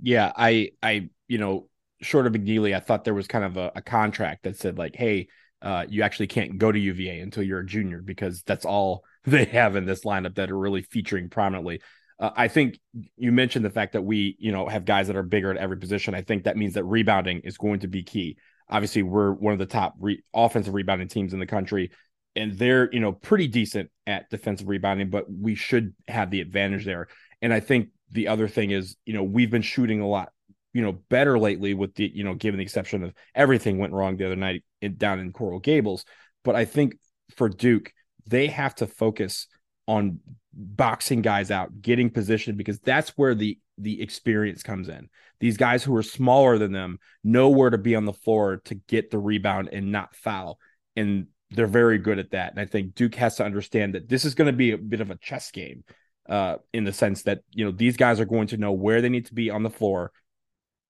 Yeah, 0.00 0.30
I 0.36 0.70
I 0.82 1.08
you 1.26 1.38
know, 1.38 1.68
short 2.02 2.26
of 2.26 2.34
McNeely, 2.34 2.76
I 2.76 2.80
thought 2.80 3.04
there 3.04 3.14
was 3.14 3.26
kind 3.26 3.44
of 3.44 3.56
a, 3.56 3.72
a 3.76 3.82
contract 3.82 4.44
that 4.44 4.56
said 4.56 4.78
like, 4.78 4.94
hey, 4.94 5.28
uh, 5.62 5.86
you 5.88 6.02
actually 6.02 6.28
can't 6.28 6.58
go 6.58 6.70
to 6.70 6.78
UVA 6.78 7.20
until 7.20 7.42
you're 7.42 7.60
a 7.60 7.66
junior 7.66 8.00
because 8.02 8.42
that's 8.42 8.64
all 8.64 9.04
they 9.24 9.46
have 9.46 9.74
in 9.74 9.86
this 9.86 10.04
lineup 10.04 10.36
that 10.36 10.50
are 10.50 10.58
really 10.58 10.82
featuring 10.82 11.30
prominently. 11.30 11.80
Uh, 12.20 12.30
I 12.36 12.48
think 12.48 12.78
you 13.16 13.32
mentioned 13.32 13.64
the 13.64 13.70
fact 13.70 13.92
that 13.92 14.02
we, 14.02 14.36
you 14.38 14.52
know, 14.52 14.68
have 14.68 14.84
guys 14.84 15.06
that 15.06 15.16
are 15.16 15.22
bigger 15.22 15.50
at 15.50 15.56
every 15.56 15.76
position. 15.76 16.14
I 16.14 16.22
think 16.22 16.44
that 16.44 16.56
means 16.56 16.74
that 16.74 16.84
rebounding 16.84 17.40
is 17.40 17.56
going 17.56 17.80
to 17.80 17.88
be 17.88 18.02
key. 18.02 18.36
Obviously, 18.68 19.02
we're 19.02 19.32
one 19.32 19.52
of 19.52 19.58
the 19.58 19.66
top 19.66 19.94
re- 20.00 20.22
offensive 20.34 20.74
rebounding 20.74 21.08
teams 21.08 21.32
in 21.32 21.38
the 21.38 21.46
country 21.46 21.90
and 22.38 22.56
they're 22.56 22.88
you 22.92 23.00
know 23.00 23.12
pretty 23.12 23.48
decent 23.48 23.90
at 24.06 24.30
defensive 24.30 24.68
rebounding, 24.68 25.10
but 25.10 25.26
we 25.30 25.54
should 25.54 25.94
have 26.06 26.30
the 26.30 26.40
advantage 26.40 26.84
there. 26.84 27.08
And 27.42 27.52
I 27.52 27.60
think 27.60 27.88
the 28.12 28.28
other 28.28 28.48
thing 28.48 28.70
is 28.70 28.96
you 29.04 29.12
know 29.12 29.24
we've 29.24 29.50
been 29.50 29.62
shooting 29.62 30.00
a 30.00 30.06
lot 30.06 30.30
you 30.72 30.82
know 30.82 30.92
better 30.92 31.38
lately 31.38 31.74
with 31.74 31.94
the 31.96 32.10
you 32.14 32.24
know 32.24 32.34
given 32.34 32.58
the 32.58 32.64
exception 32.64 33.02
of 33.02 33.12
everything 33.34 33.78
went 33.78 33.92
wrong 33.92 34.16
the 34.16 34.26
other 34.26 34.36
night 34.36 34.62
down 34.96 35.18
in 35.18 35.32
Coral 35.32 35.58
Gables, 35.60 36.04
but 36.44 36.54
I 36.54 36.64
think 36.64 36.96
for 37.36 37.48
Duke 37.48 37.92
they 38.26 38.46
have 38.46 38.74
to 38.76 38.86
focus 38.86 39.48
on 39.86 40.20
boxing 40.58 41.22
guys 41.22 41.50
out, 41.50 41.80
getting 41.80 42.10
position 42.10 42.56
because 42.56 42.80
that's 42.80 43.10
where 43.10 43.34
the 43.34 43.58
the 43.78 44.02
experience 44.02 44.62
comes 44.62 44.88
in. 44.88 45.08
These 45.38 45.56
guys 45.56 45.84
who 45.84 45.94
are 45.94 46.02
smaller 46.02 46.58
than 46.58 46.72
them 46.72 46.98
know 47.22 47.48
where 47.48 47.70
to 47.70 47.78
be 47.78 47.94
on 47.94 48.04
the 48.04 48.12
floor 48.12 48.60
to 48.64 48.74
get 48.74 49.10
the 49.10 49.18
rebound 49.18 49.68
and 49.72 49.92
not 49.92 50.16
foul. 50.16 50.58
And 50.96 51.28
they're 51.50 51.68
very 51.68 51.98
good 51.98 52.18
at 52.18 52.32
that. 52.32 52.50
And 52.50 52.60
I 52.60 52.66
think 52.66 52.96
Duke 52.96 53.14
has 53.14 53.36
to 53.36 53.44
understand 53.44 53.94
that 53.94 54.08
this 54.08 54.24
is 54.24 54.34
going 54.34 54.46
to 54.46 54.56
be 54.56 54.72
a 54.72 54.78
bit 54.78 55.00
of 55.00 55.12
a 55.12 55.16
chess 55.16 55.52
game 55.52 55.84
uh, 56.28 56.56
in 56.72 56.82
the 56.82 56.92
sense 56.92 57.22
that, 57.22 57.42
you 57.52 57.64
know, 57.64 57.70
these 57.70 57.96
guys 57.96 58.18
are 58.18 58.24
going 58.24 58.48
to 58.48 58.56
know 58.56 58.72
where 58.72 59.00
they 59.00 59.08
need 59.08 59.26
to 59.26 59.34
be 59.34 59.48
on 59.48 59.62
the 59.62 59.70
floor 59.70 60.10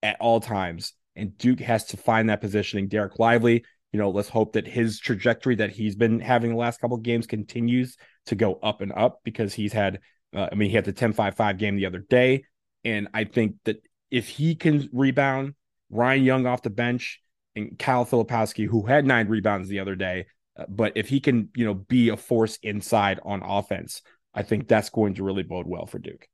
at 0.02 0.16
all 0.18 0.40
times. 0.40 0.94
And 1.14 1.36
Duke 1.36 1.60
has 1.60 1.84
to 1.86 1.98
find 1.98 2.30
that 2.30 2.40
positioning. 2.40 2.88
Dereck 2.88 3.18
Lively, 3.18 3.64
you 3.92 3.98
know, 3.98 4.10
let's 4.10 4.28
hope 4.28 4.52
that 4.52 4.66
his 4.66 5.00
trajectory 5.00 5.56
that 5.56 5.70
he's 5.70 5.96
been 5.96 6.20
having 6.20 6.50
the 6.50 6.56
last 6.56 6.80
couple 6.80 6.96
games 6.98 7.26
continues 7.26 7.96
to 8.26 8.34
go 8.34 8.54
up 8.62 8.80
and 8.80 8.92
up 8.92 9.20
because 9.24 9.54
he's 9.54 9.72
had, 9.72 10.00
uh, 10.34 10.48
I 10.52 10.54
mean, 10.54 10.70
he 10.70 10.76
had 10.76 10.84
the 10.84 10.92
10 10.92 11.12
5 11.12 11.36
5 11.36 11.58
game 11.58 11.76
the 11.76 11.86
other 11.86 12.00
day. 12.00 12.44
And 12.84 13.08
I 13.14 13.24
think 13.24 13.56
that 13.64 13.82
if 14.10 14.28
he 14.28 14.54
can 14.54 14.88
rebound, 14.92 15.54
Ryan 15.90 16.24
Young 16.24 16.46
off 16.46 16.62
the 16.62 16.70
bench, 16.70 17.20
and 17.56 17.78
Kyle 17.78 18.06
Filipowski, 18.06 18.66
who 18.66 18.86
had 18.86 19.04
nine 19.04 19.28
rebounds 19.28 19.68
the 19.68 19.80
other 19.80 19.96
day, 19.96 20.26
uh, 20.56 20.64
but 20.68 20.92
if 20.96 21.08
he 21.08 21.20
can, 21.20 21.48
you 21.56 21.64
know, 21.64 21.74
be 21.74 22.08
a 22.08 22.16
force 22.16 22.58
inside 22.62 23.20
on 23.24 23.42
offense, 23.42 24.02
I 24.34 24.42
think 24.42 24.68
that's 24.68 24.90
going 24.90 25.14
to 25.14 25.24
really 25.24 25.42
bode 25.42 25.66
well 25.66 25.86
for 25.86 25.98
Duke. 25.98 26.26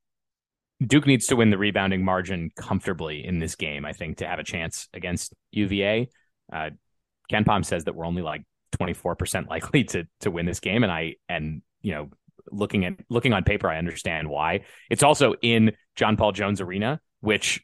Duke 0.85 1.07
needs 1.07 1.27
to 1.27 1.37
win 1.37 1.51
the 1.51 1.59
rebounding 1.59 2.05
margin 2.05 2.51
comfortably 2.57 3.25
in 3.25 3.39
this 3.39 3.55
game, 3.55 3.85
I 3.85 3.93
think, 3.93 4.19
to 4.19 4.27
have 4.27 4.39
a 4.39 4.45
chance 4.45 4.89
against 4.93 5.33
UVA. 5.53 6.09
Uh, 6.53 6.71
KenPom 7.31 7.65
says 7.65 7.85
that 7.85 7.95
we're 7.95 8.07
only 8.07 8.23
like 8.23 8.43
24% 8.79 9.49
likely 9.49 9.85
to 9.85 10.05
to 10.21 10.31
win 10.31 10.47
this 10.47 10.61
game. 10.61 10.83
And 10.83 10.93
I 10.93 11.15
and 11.29 11.63
you 11.83 11.93
know, 11.93 12.11
looking 12.51 12.85
at 12.85 12.95
looking 13.09 13.33
on 13.33 13.45
paper, 13.45 13.69
I 13.69 13.79
understand 13.79 14.29
why. 14.29 14.65
It's 14.91 15.03
also 15.03 15.35
in 15.43 15.73
John 15.97 16.17
Paul 16.17 16.33
Jones 16.33 16.61
Arena, 16.61 17.01
which 17.21 17.61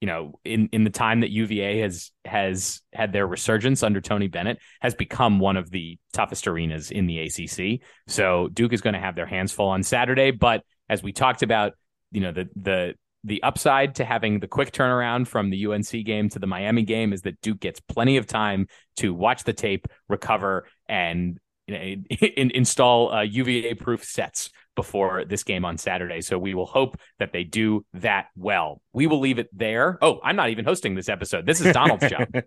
you 0.00 0.06
know, 0.06 0.38
in 0.44 0.68
in 0.72 0.84
the 0.84 0.90
time 0.90 1.20
that 1.20 1.30
UVA 1.30 1.80
has 1.80 2.12
has 2.24 2.82
had 2.92 3.12
their 3.12 3.26
resurgence 3.26 3.82
under 3.82 4.00
Tony 4.00 4.28
Bennett, 4.28 4.58
has 4.80 4.94
become 4.94 5.40
one 5.40 5.56
of 5.56 5.70
the 5.70 5.98
toughest 6.12 6.46
arenas 6.46 6.90
in 6.90 7.06
the 7.06 7.18
ACC. 7.20 7.80
So 8.06 8.48
Duke 8.52 8.72
is 8.72 8.80
going 8.80 8.94
to 8.94 9.00
have 9.00 9.16
their 9.16 9.26
hands 9.26 9.52
full 9.52 9.68
on 9.68 9.82
Saturday. 9.82 10.30
But 10.30 10.62
as 10.88 11.02
we 11.02 11.12
talked 11.12 11.42
about, 11.42 11.72
you 12.12 12.20
know, 12.20 12.32
the 12.32 12.48
the 12.54 12.94
the 13.24 13.42
upside 13.42 13.96
to 13.96 14.04
having 14.04 14.40
the 14.40 14.48
quick 14.48 14.72
turnaround 14.72 15.26
from 15.26 15.50
the 15.50 15.66
UNC 15.66 15.90
game 16.04 16.28
to 16.30 16.38
the 16.38 16.46
Miami 16.46 16.82
game 16.82 17.12
is 17.12 17.22
that 17.22 17.40
Duke 17.40 17.60
gets 17.60 17.80
plenty 17.80 18.16
of 18.16 18.26
time 18.26 18.68
to 18.96 19.12
watch 19.12 19.44
the 19.44 19.52
tape, 19.52 19.88
recover, 20.08 20.66
and 20.88 21.38
you 21.66 21.74
know, 21.74 21.80
in, 21.80 22.50
install 22.54 23.12
uh, 23.12 23.22
UVA 23.22 23.74
proof 23.74 24.04
sets 24.04 24.50
before 24.76 25.24
this 25.24 25.42
game 25.42 25.64
on 25.64 25.76
Saturday. 25.76 26.20
So 26.20 26.38
we 26.38 26.54
will 26.54 26.66
hope 26.66 26.98
that 27.18 27.32
they 27.32 27.42
do 27.42 27.84
that 27.94 28.26
well. 28.36 28.80
We 28.92 29.08
will 29.08 29.18
leave 29.18 29.38
it 29.40 29.48
there. 29.52 29.98
Oh, 30.00 30.20
I'm 30.22 30.36
not 30.36 30.50
even 30.50 30.64
hosting 30.64 30.94
this 30.94 31.08
episode. 31.08 31.46
This 31.46 31.60
is 31.60 31.72
Donald's 31.72 32.08
job. 32.08 32.28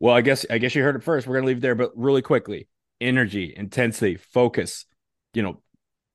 Well, 0.00 0.14
I 0.14 0.20
guess 0.20 0.46
I 0.48 0.58
guess 0.58 0.74
you 0.74 0.82
heard 0.82 0.94
it 0.94 1.02
first. 1.02 1.26
We're 1.26 1.34
gonna 1.34 1.48
leave 1.48 1.60
there, 1.60 1.74
but 1.74 1.90
really 1.96 2.22
quickly, 2.22 2.68
energy, 3.00 3.52
intensity, 3.56 4.16
focus, 4.16 4.86
you 5.34 5.42
know, 5.42 5.60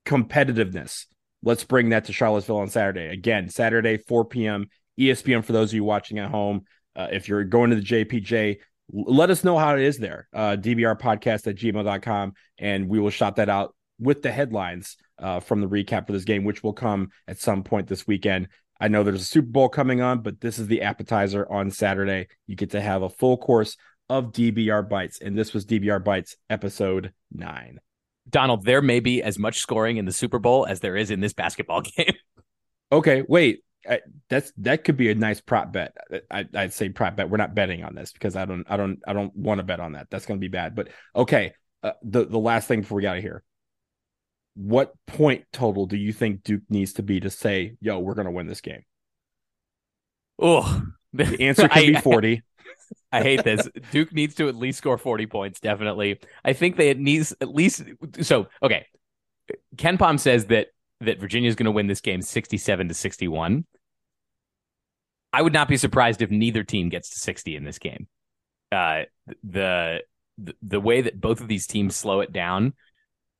competitiveness. 0.05 1.05
Let's 1.43 1.63
bring 1.63 1.89
that 1.89 2.05
to 2.05 2.13
Charlottesville 2.13 2.57
on 2.57 2.69
Saturday. 2.69 3.07
Again, 3.07 3.49
Saturday, 3.49 3.97
4 3.97 4.25
p.m. 4.25 4.67
ESPN 4.99 5.43
for 5.43 5.51
those 5.51 5.71
of 5.71 5.75
you 5.75 5.83
watching 5.83 6.19
at 6.19 6.31
home. 6.31 6.63
Uh, 6.95 7.07
if 7.11 7.27
you're 7.27 7.43
going 7.43 7.71
to 7.71 7.75
the 7.75 7.81
JPJ, 7.81 8.57
let 8.91 9.29
us 9.29 9.43
know 9.43 9.57
how 9.57 9.75
it 9.75 9.81
is 9.81 9.97
there. 9.97 10.27
Uh, 10.33 10.55
DBR 10.59 10.99
podcast 10.99 11.47
at 11.47 11.55
gmail.com, 11.55 12.33
and 12.59 12.87
we 12.87 12.99
will 12.99 13.09
shout 13.09 13.37
that 13.37 13.49
out 13.49 13.75
with 13.99 14.21
the 14.21 14.31
headlines 14.31 14.97
uh, 15.19 15.39
from 15.39 15.61
the 15.61 15.67
recap 15.67 16.07
for 16.07 16.13
this 16.13 16.23
game, 16.23 16.43
which 16.43 16.63
will 16.63 16.73
come 16.73 17.09
at 17.27 17.39
some 17.39 17.63
point 17.63 17.87
this 17.87 18.07
weekend. 18.07 18.47
I 18.79 18.87
know 18.87 19.03
there's 19.03 19.21
a 19.21 19.25
Super 19.25 19.47
Bowl 19.47 19.69
coming 19.69 20.01
on, 20.01 20.21
but 20.21 20.41
this 20.41 20.59
is 20.59 20.67
the 20.67 20.81
appetizer 20.81 21.49
on 21.51 21.71
Saturday. 21.71 22.27
You 22.47 22.55
get 22.55 22.71
to 22.71 22.81
have 22.81 23.01
a 23.01 23.09
full 23.09 23.37
course 23.37 23.77
of 24.09 24.31
DBR 24.31 24.87
Bites, 24.89 25.21
and 25.21 25.37
this 25.37 25.53
was 25.53 25.65
DBR 25.65 26.03
Bites 26.03 26.35
episode 26.49 27.13
nine. 27.31 27.79
Donald, 28.29 28.65
there 28.65 28.81
may 28.81 28.99
be 28.99 29.21
as 29.21 29.37
much 29.37 29.59
scoring 29.59 29.97
in 29.97 30.05
the 30.05 30.11
Super 30.11 30.39
Bowl 30.39 30.65
as 30.65 30.79
there 30.79 30.95
is 30.95 31.11
in 31.11 31.19
this 31.19 31.33
basketball 31.33 31.81
game. 31.97 32.13
okay, 32.91 33.23
wait. 33.27 33.63
I, 33.89 33.99
that's 34.29 34.53
that 34.59 34.85
could 34.85 34.95
be 34.95 35.11
a 35.11 35.15
nice 35.15 35.41
prop 35.41 35.73
bet. 35.73 35.93
I, 36.31 36.45
would 36.53 36.71
say 36.71 36.87
prop 36.87 37.17
bet. 37.17 37.29
We're 37.29 37.35
not 37.35 37.53
betting 37.53 37.83
on 37.83 37.95
this 37.95 38.13
because 38.13 38.37
I 38.37 38.45
don't, 38.45 38.65
I 38.69 38.77
don't, 38.77 38.99
I 39.05 39.11
don't 39.11 39.35
want 39.35 39.59
to 39.59 39.63
bet 39.63 39.81
on 39.81 39.91
that. 39.91 40.07
That's 40.09 40.25
going 40.25 40.39
to 40.39 40.41
be 40.41 40.47
bad. 40.47 40.73
But 40.73 40.87
okay, 41.13 41.51
uh, 41.83 41.91
the 42.01 42.23
the 42.23 42.39
last 42.39 42.69
thing 42.69 42.79
before 42.79 42.95
we 42.95 43.01
got 43.01 43.15
to 43.15 43.21
hear, 43.21 43.43
what 44.55 44.93
point 45.05 45.43
total 45.51 45.85
do 45.85 45.97
you 45.97 46.13
think 46.13 46.43
Duke 46.43 46.63
needs 46.69 46.93
to 46.93 47.03
be 47.03 47.19
to 47.19 47.29
say, 47.29 47.75
"Yo, 47.81 47.99
we're 47.99 48.13
going 48.13 48.25
to 48.25 48.31
win 48.31 48.47
this 48.47 48.61
game"? 48.61 48.83
Oh, 50.39 50.83
the 51.11 51.41
answer 51.41 51.67
could 51.69 51.87
be 51.87 51.95
forty. 51.95 52.41
I 53.11 53.21
hate 53.21 53.43
this. 53.43 53.67
Duke 53.91 54.13
needs 54.13 54.35
to 54.35 54.47
at 54.47 54.55
least 54.55 54.79
score 54.79 54.97
40 54.97 55.27
points, 55.27 55.59
definitely. 55.59 56.19
I 56.43 56.53
think 56.53 56.77
they 56.77 56.93
needs 56.93 57.33
at 57.41 57.49
least 57.49 57.83
so 58.21 58.47
okay. 58.61 58.85
KenPom 59.75 60.19
says 60.19 60.45
that 60.45 60.67
that 61.01 61.19
Virginia 61.19 61.49
is 61.49 61.55
going 61.55 61.65
to 61.65 61.71
win 61.71 61.87
this 61.87 62.01
game 62.01 62.21
67 62.21 62.87
to 62.87 62.93
61. 62.93 63.65
I 65.31 65.41
would 65.41 65.53
not 65.53 65.67
be 65.67 65.77
surprised 65.77 66.21
if 66.21 66.29
neither 66.29 66.63
team 66.63 66.89
gets 66.89 67.09
to 67.09 67.19
60 67.19 67.55
in 67.55 67.63
this 67.63 67.79
game. 67.79 68.07
Uh, 68.71 69.03
the, 69.43 70.01
the 70.37 70.55
the 70.61 70.79
way 70.79 71.01
that 71.01 71.19
both 71.19 71.41
of 71.41 71.47
these 71.47 71.67
teams 71.67 71.95
slow 71.95 72.21
it 72.21 72.31
down 72.31 72.73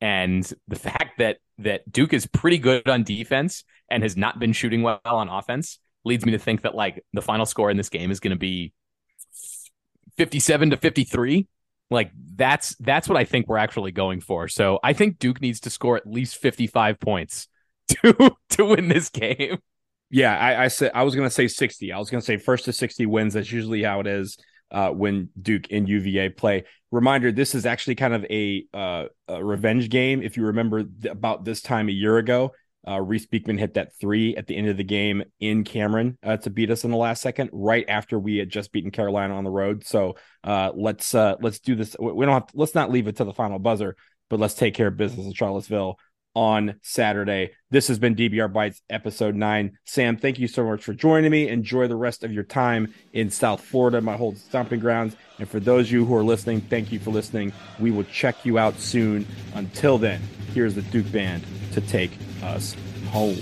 and 0.02 0.52
the 0.68 0.76
fact 0.80 1.18
that 1.20 1.38
that 1.60 1.90
Duke 1.92 2.14
is 2.14 2.26
pretty 2.26 2.58
good 2.58 2.88
on 2.88 3.04
defense 3.04 3.64
and 3.90 4.04
has 4.04 4.18
not 4.18 4.40
been 4.40 4.54
shooting 4.54 4.82
well 4.82 5.00
on 5.06 5.30
offense 5.30 5.80
leads 6.06 6.26
me 6.26 6.34
to 6.34 6.40
think 6.40 6.64
that 6.64 6.76
like 6.76 7.04
the 7.14 7.22
final 7.22 7.46
score 7.46 7.72
in 7.72 7.78
this 7.78 7.90
game 7.90 8.12
is 8.12 8.20
going 8.20 8.32
to 8.32 8.40
be 8.40 8.74
57 10.18 10.72
to 10.72 10.78
53 10.78 11.48
like 11.90 12.12
that's 12.36 12.76
that's 12.80 13.08
what 13.08 13.18
i 13.18 13.24
think 13.24 13.48
we're 13.48 13.58
actually 13.58 13.92
going 13.92 14.22
for 14.22 14.48
so 14.48 14.80
i 14.84 14.94
think 14.94 15.20
duke 15.20 15.42
needs 15.42 15.60
to 15.62 15.70
score 15.70 15.98
at 15.98 16.08
least 16.08 16.38
55 16.38 17.00
points 17.00 17.48
to 17.88 18.36
to 18.50 18.66
win 18.66 18.88
this 18.88 19.10
game 19.10 19.58
yeah 20.10 20.38
i 20.38 20.64
i 20.64 20.68
said 20.68 20.92
i 20.96 21.04
was 21.04 21.16
gonna 21.16 21.30
say 21.30 21.48
60 21.48 21.92
i 21.92 22.00
was 22.00 22.10
gonna 22.10 22.22
say 22.22 22.38
first 22.38 22.66
to 22.66 22.74
60 22.74 23.06
wins 23.06 23.34
that's 23.34 23.52
usually 23.52 23.84
how 23.84 24.00
it 24.00 24.08
is 24.08 24.38
uh, 24.74 24.90
when 24.90 25.30
Duke 25.40 25.68
and 25.72 25.88
UVA 25.88 26.30
play. 26.30 26.64
Reminder: 26.92 27.32
This 27.32 27.56
is 27.56 27.66
actually 27.66 27.96
kind 27.96 28.14
of 28.14 28.26
a, 28.26 28.66
uh, 28.74 29.06
a 29.28 29.44
revenge 29.44 29.90
game. 29.90 30.22
If 30.22 30.36
you 30.36 30.48
remember 30.48 30.84
th- 30.84 31.12
about 31.12 31.46
this 31.46 31.62
time 31.62 31.90
a 31.90 31.92
year 31.92 32.18
ago, 32.18 32.54
uh, 32.88 33.00
Reece 33.00 33.26
Beekman 33.26 33.58
hit 33.58 33.76
that 33.76 33.96
three 34.00 34.36
at 34.36 34.48
the 34.48 34.56
end 34.56 34.68
of 34.68 34.78
the 34.78 34.84
game 34.84 35.24
in 35.40 35.64
Cameron 35.64 36.18
uh, 36.24 36.38
to 36.38 36.50
beat 36.50 36.72
us 36.72 36.84
in 36.84 36.92
the 36.92 36.98
last 36.98 37.22
second, 37.22 37.50
right 37.54 37.86
after 37.88 38.20
we 38.20 38.38
had 38.38 38.50
just 38.50 38.72
beaten 38.72 38.92
Carolina 38.92 39.36
on 39.36 39.44
the 39.44 39.50
road. 39.50 39.86
So 39.86 40.16
uh, 40.44 40.72
let's 40.76 41.16
uh, 41.16 41.36
let's 41.42 41.60
do 41.60 41.76
this. 41.76 41.96
We 42.00 42.26
don't 42.26 42.34
have 42.34 42.48
to, 42.48 42.58
let's 42.58 42.76
not 42.76 42.92
leave 42.92 43.08
it 43.08 43.18
to 43.18 43.24
the 43.24 43.34
final 43.34 43.60
buzzer, 43.60 43.96
but 44.30 44.40
let's 44.40 44.54
take 44.54 44.74
care 44.74 44.88
of 44.88 44.98
business 44.98 45.26
in 45.26 45.34
Charlottesville 45.34 45.98
on 46.36 46.76
Saturday. 46.82 47.52
This 47.70 47.88
has 47.88 48.00
been 48.00 48.16
DBR 48.16 48.52
Bites 48.52 48.82
episode 48.90 49.36
nine. 49.36 49.78
Sam, 49.86 50.18
thank 50.18 50.40
you 50.40 50.48
so 50.48 50.66
much 50.66 50.84
for 50.84 50.94
joining 50.94 51.32
me. 51.32 51.48
Enjoy 51.48 51.88
the 51.88 51.96
rest 51.96 52.24
of 52.24 52.34
your 52.34 52.44
time 52.44 52.94
in 53.14 53.30
South 53.30 53.62
Florida, 53.62 54.02
my 54.02 54.18
whole 54.18 54.34
stomping 54.36 54.80
grounds. 54.80 55.16
And 55.40 55.48
for 55.48 55.60
those 55.60 55.88
of 55.88 55.92
you 55.92 56.06
who 56.06 56.16
are 56.16 56.24
listening, 56.24 56.62
thank 56.62 56.92
you 56.92 57.00
for 57.00 57.12
listening. 57.12 57.54
We 57.80 57.92
will 57.92 58.06
check 58.06 58.46
you 58.46 58.58
out 58.58 58.80
soon. 58.80 59.28
Until 59.54 59.98
then, 59.98 60.22
here's 60.54 60.76
the 60.76 60.82
Duke 60.82 61.12
Band 61.12 61.44
to 61.74 61.82
take 61.82 62.12
us 62.44 62.76
home. 63.12 63.38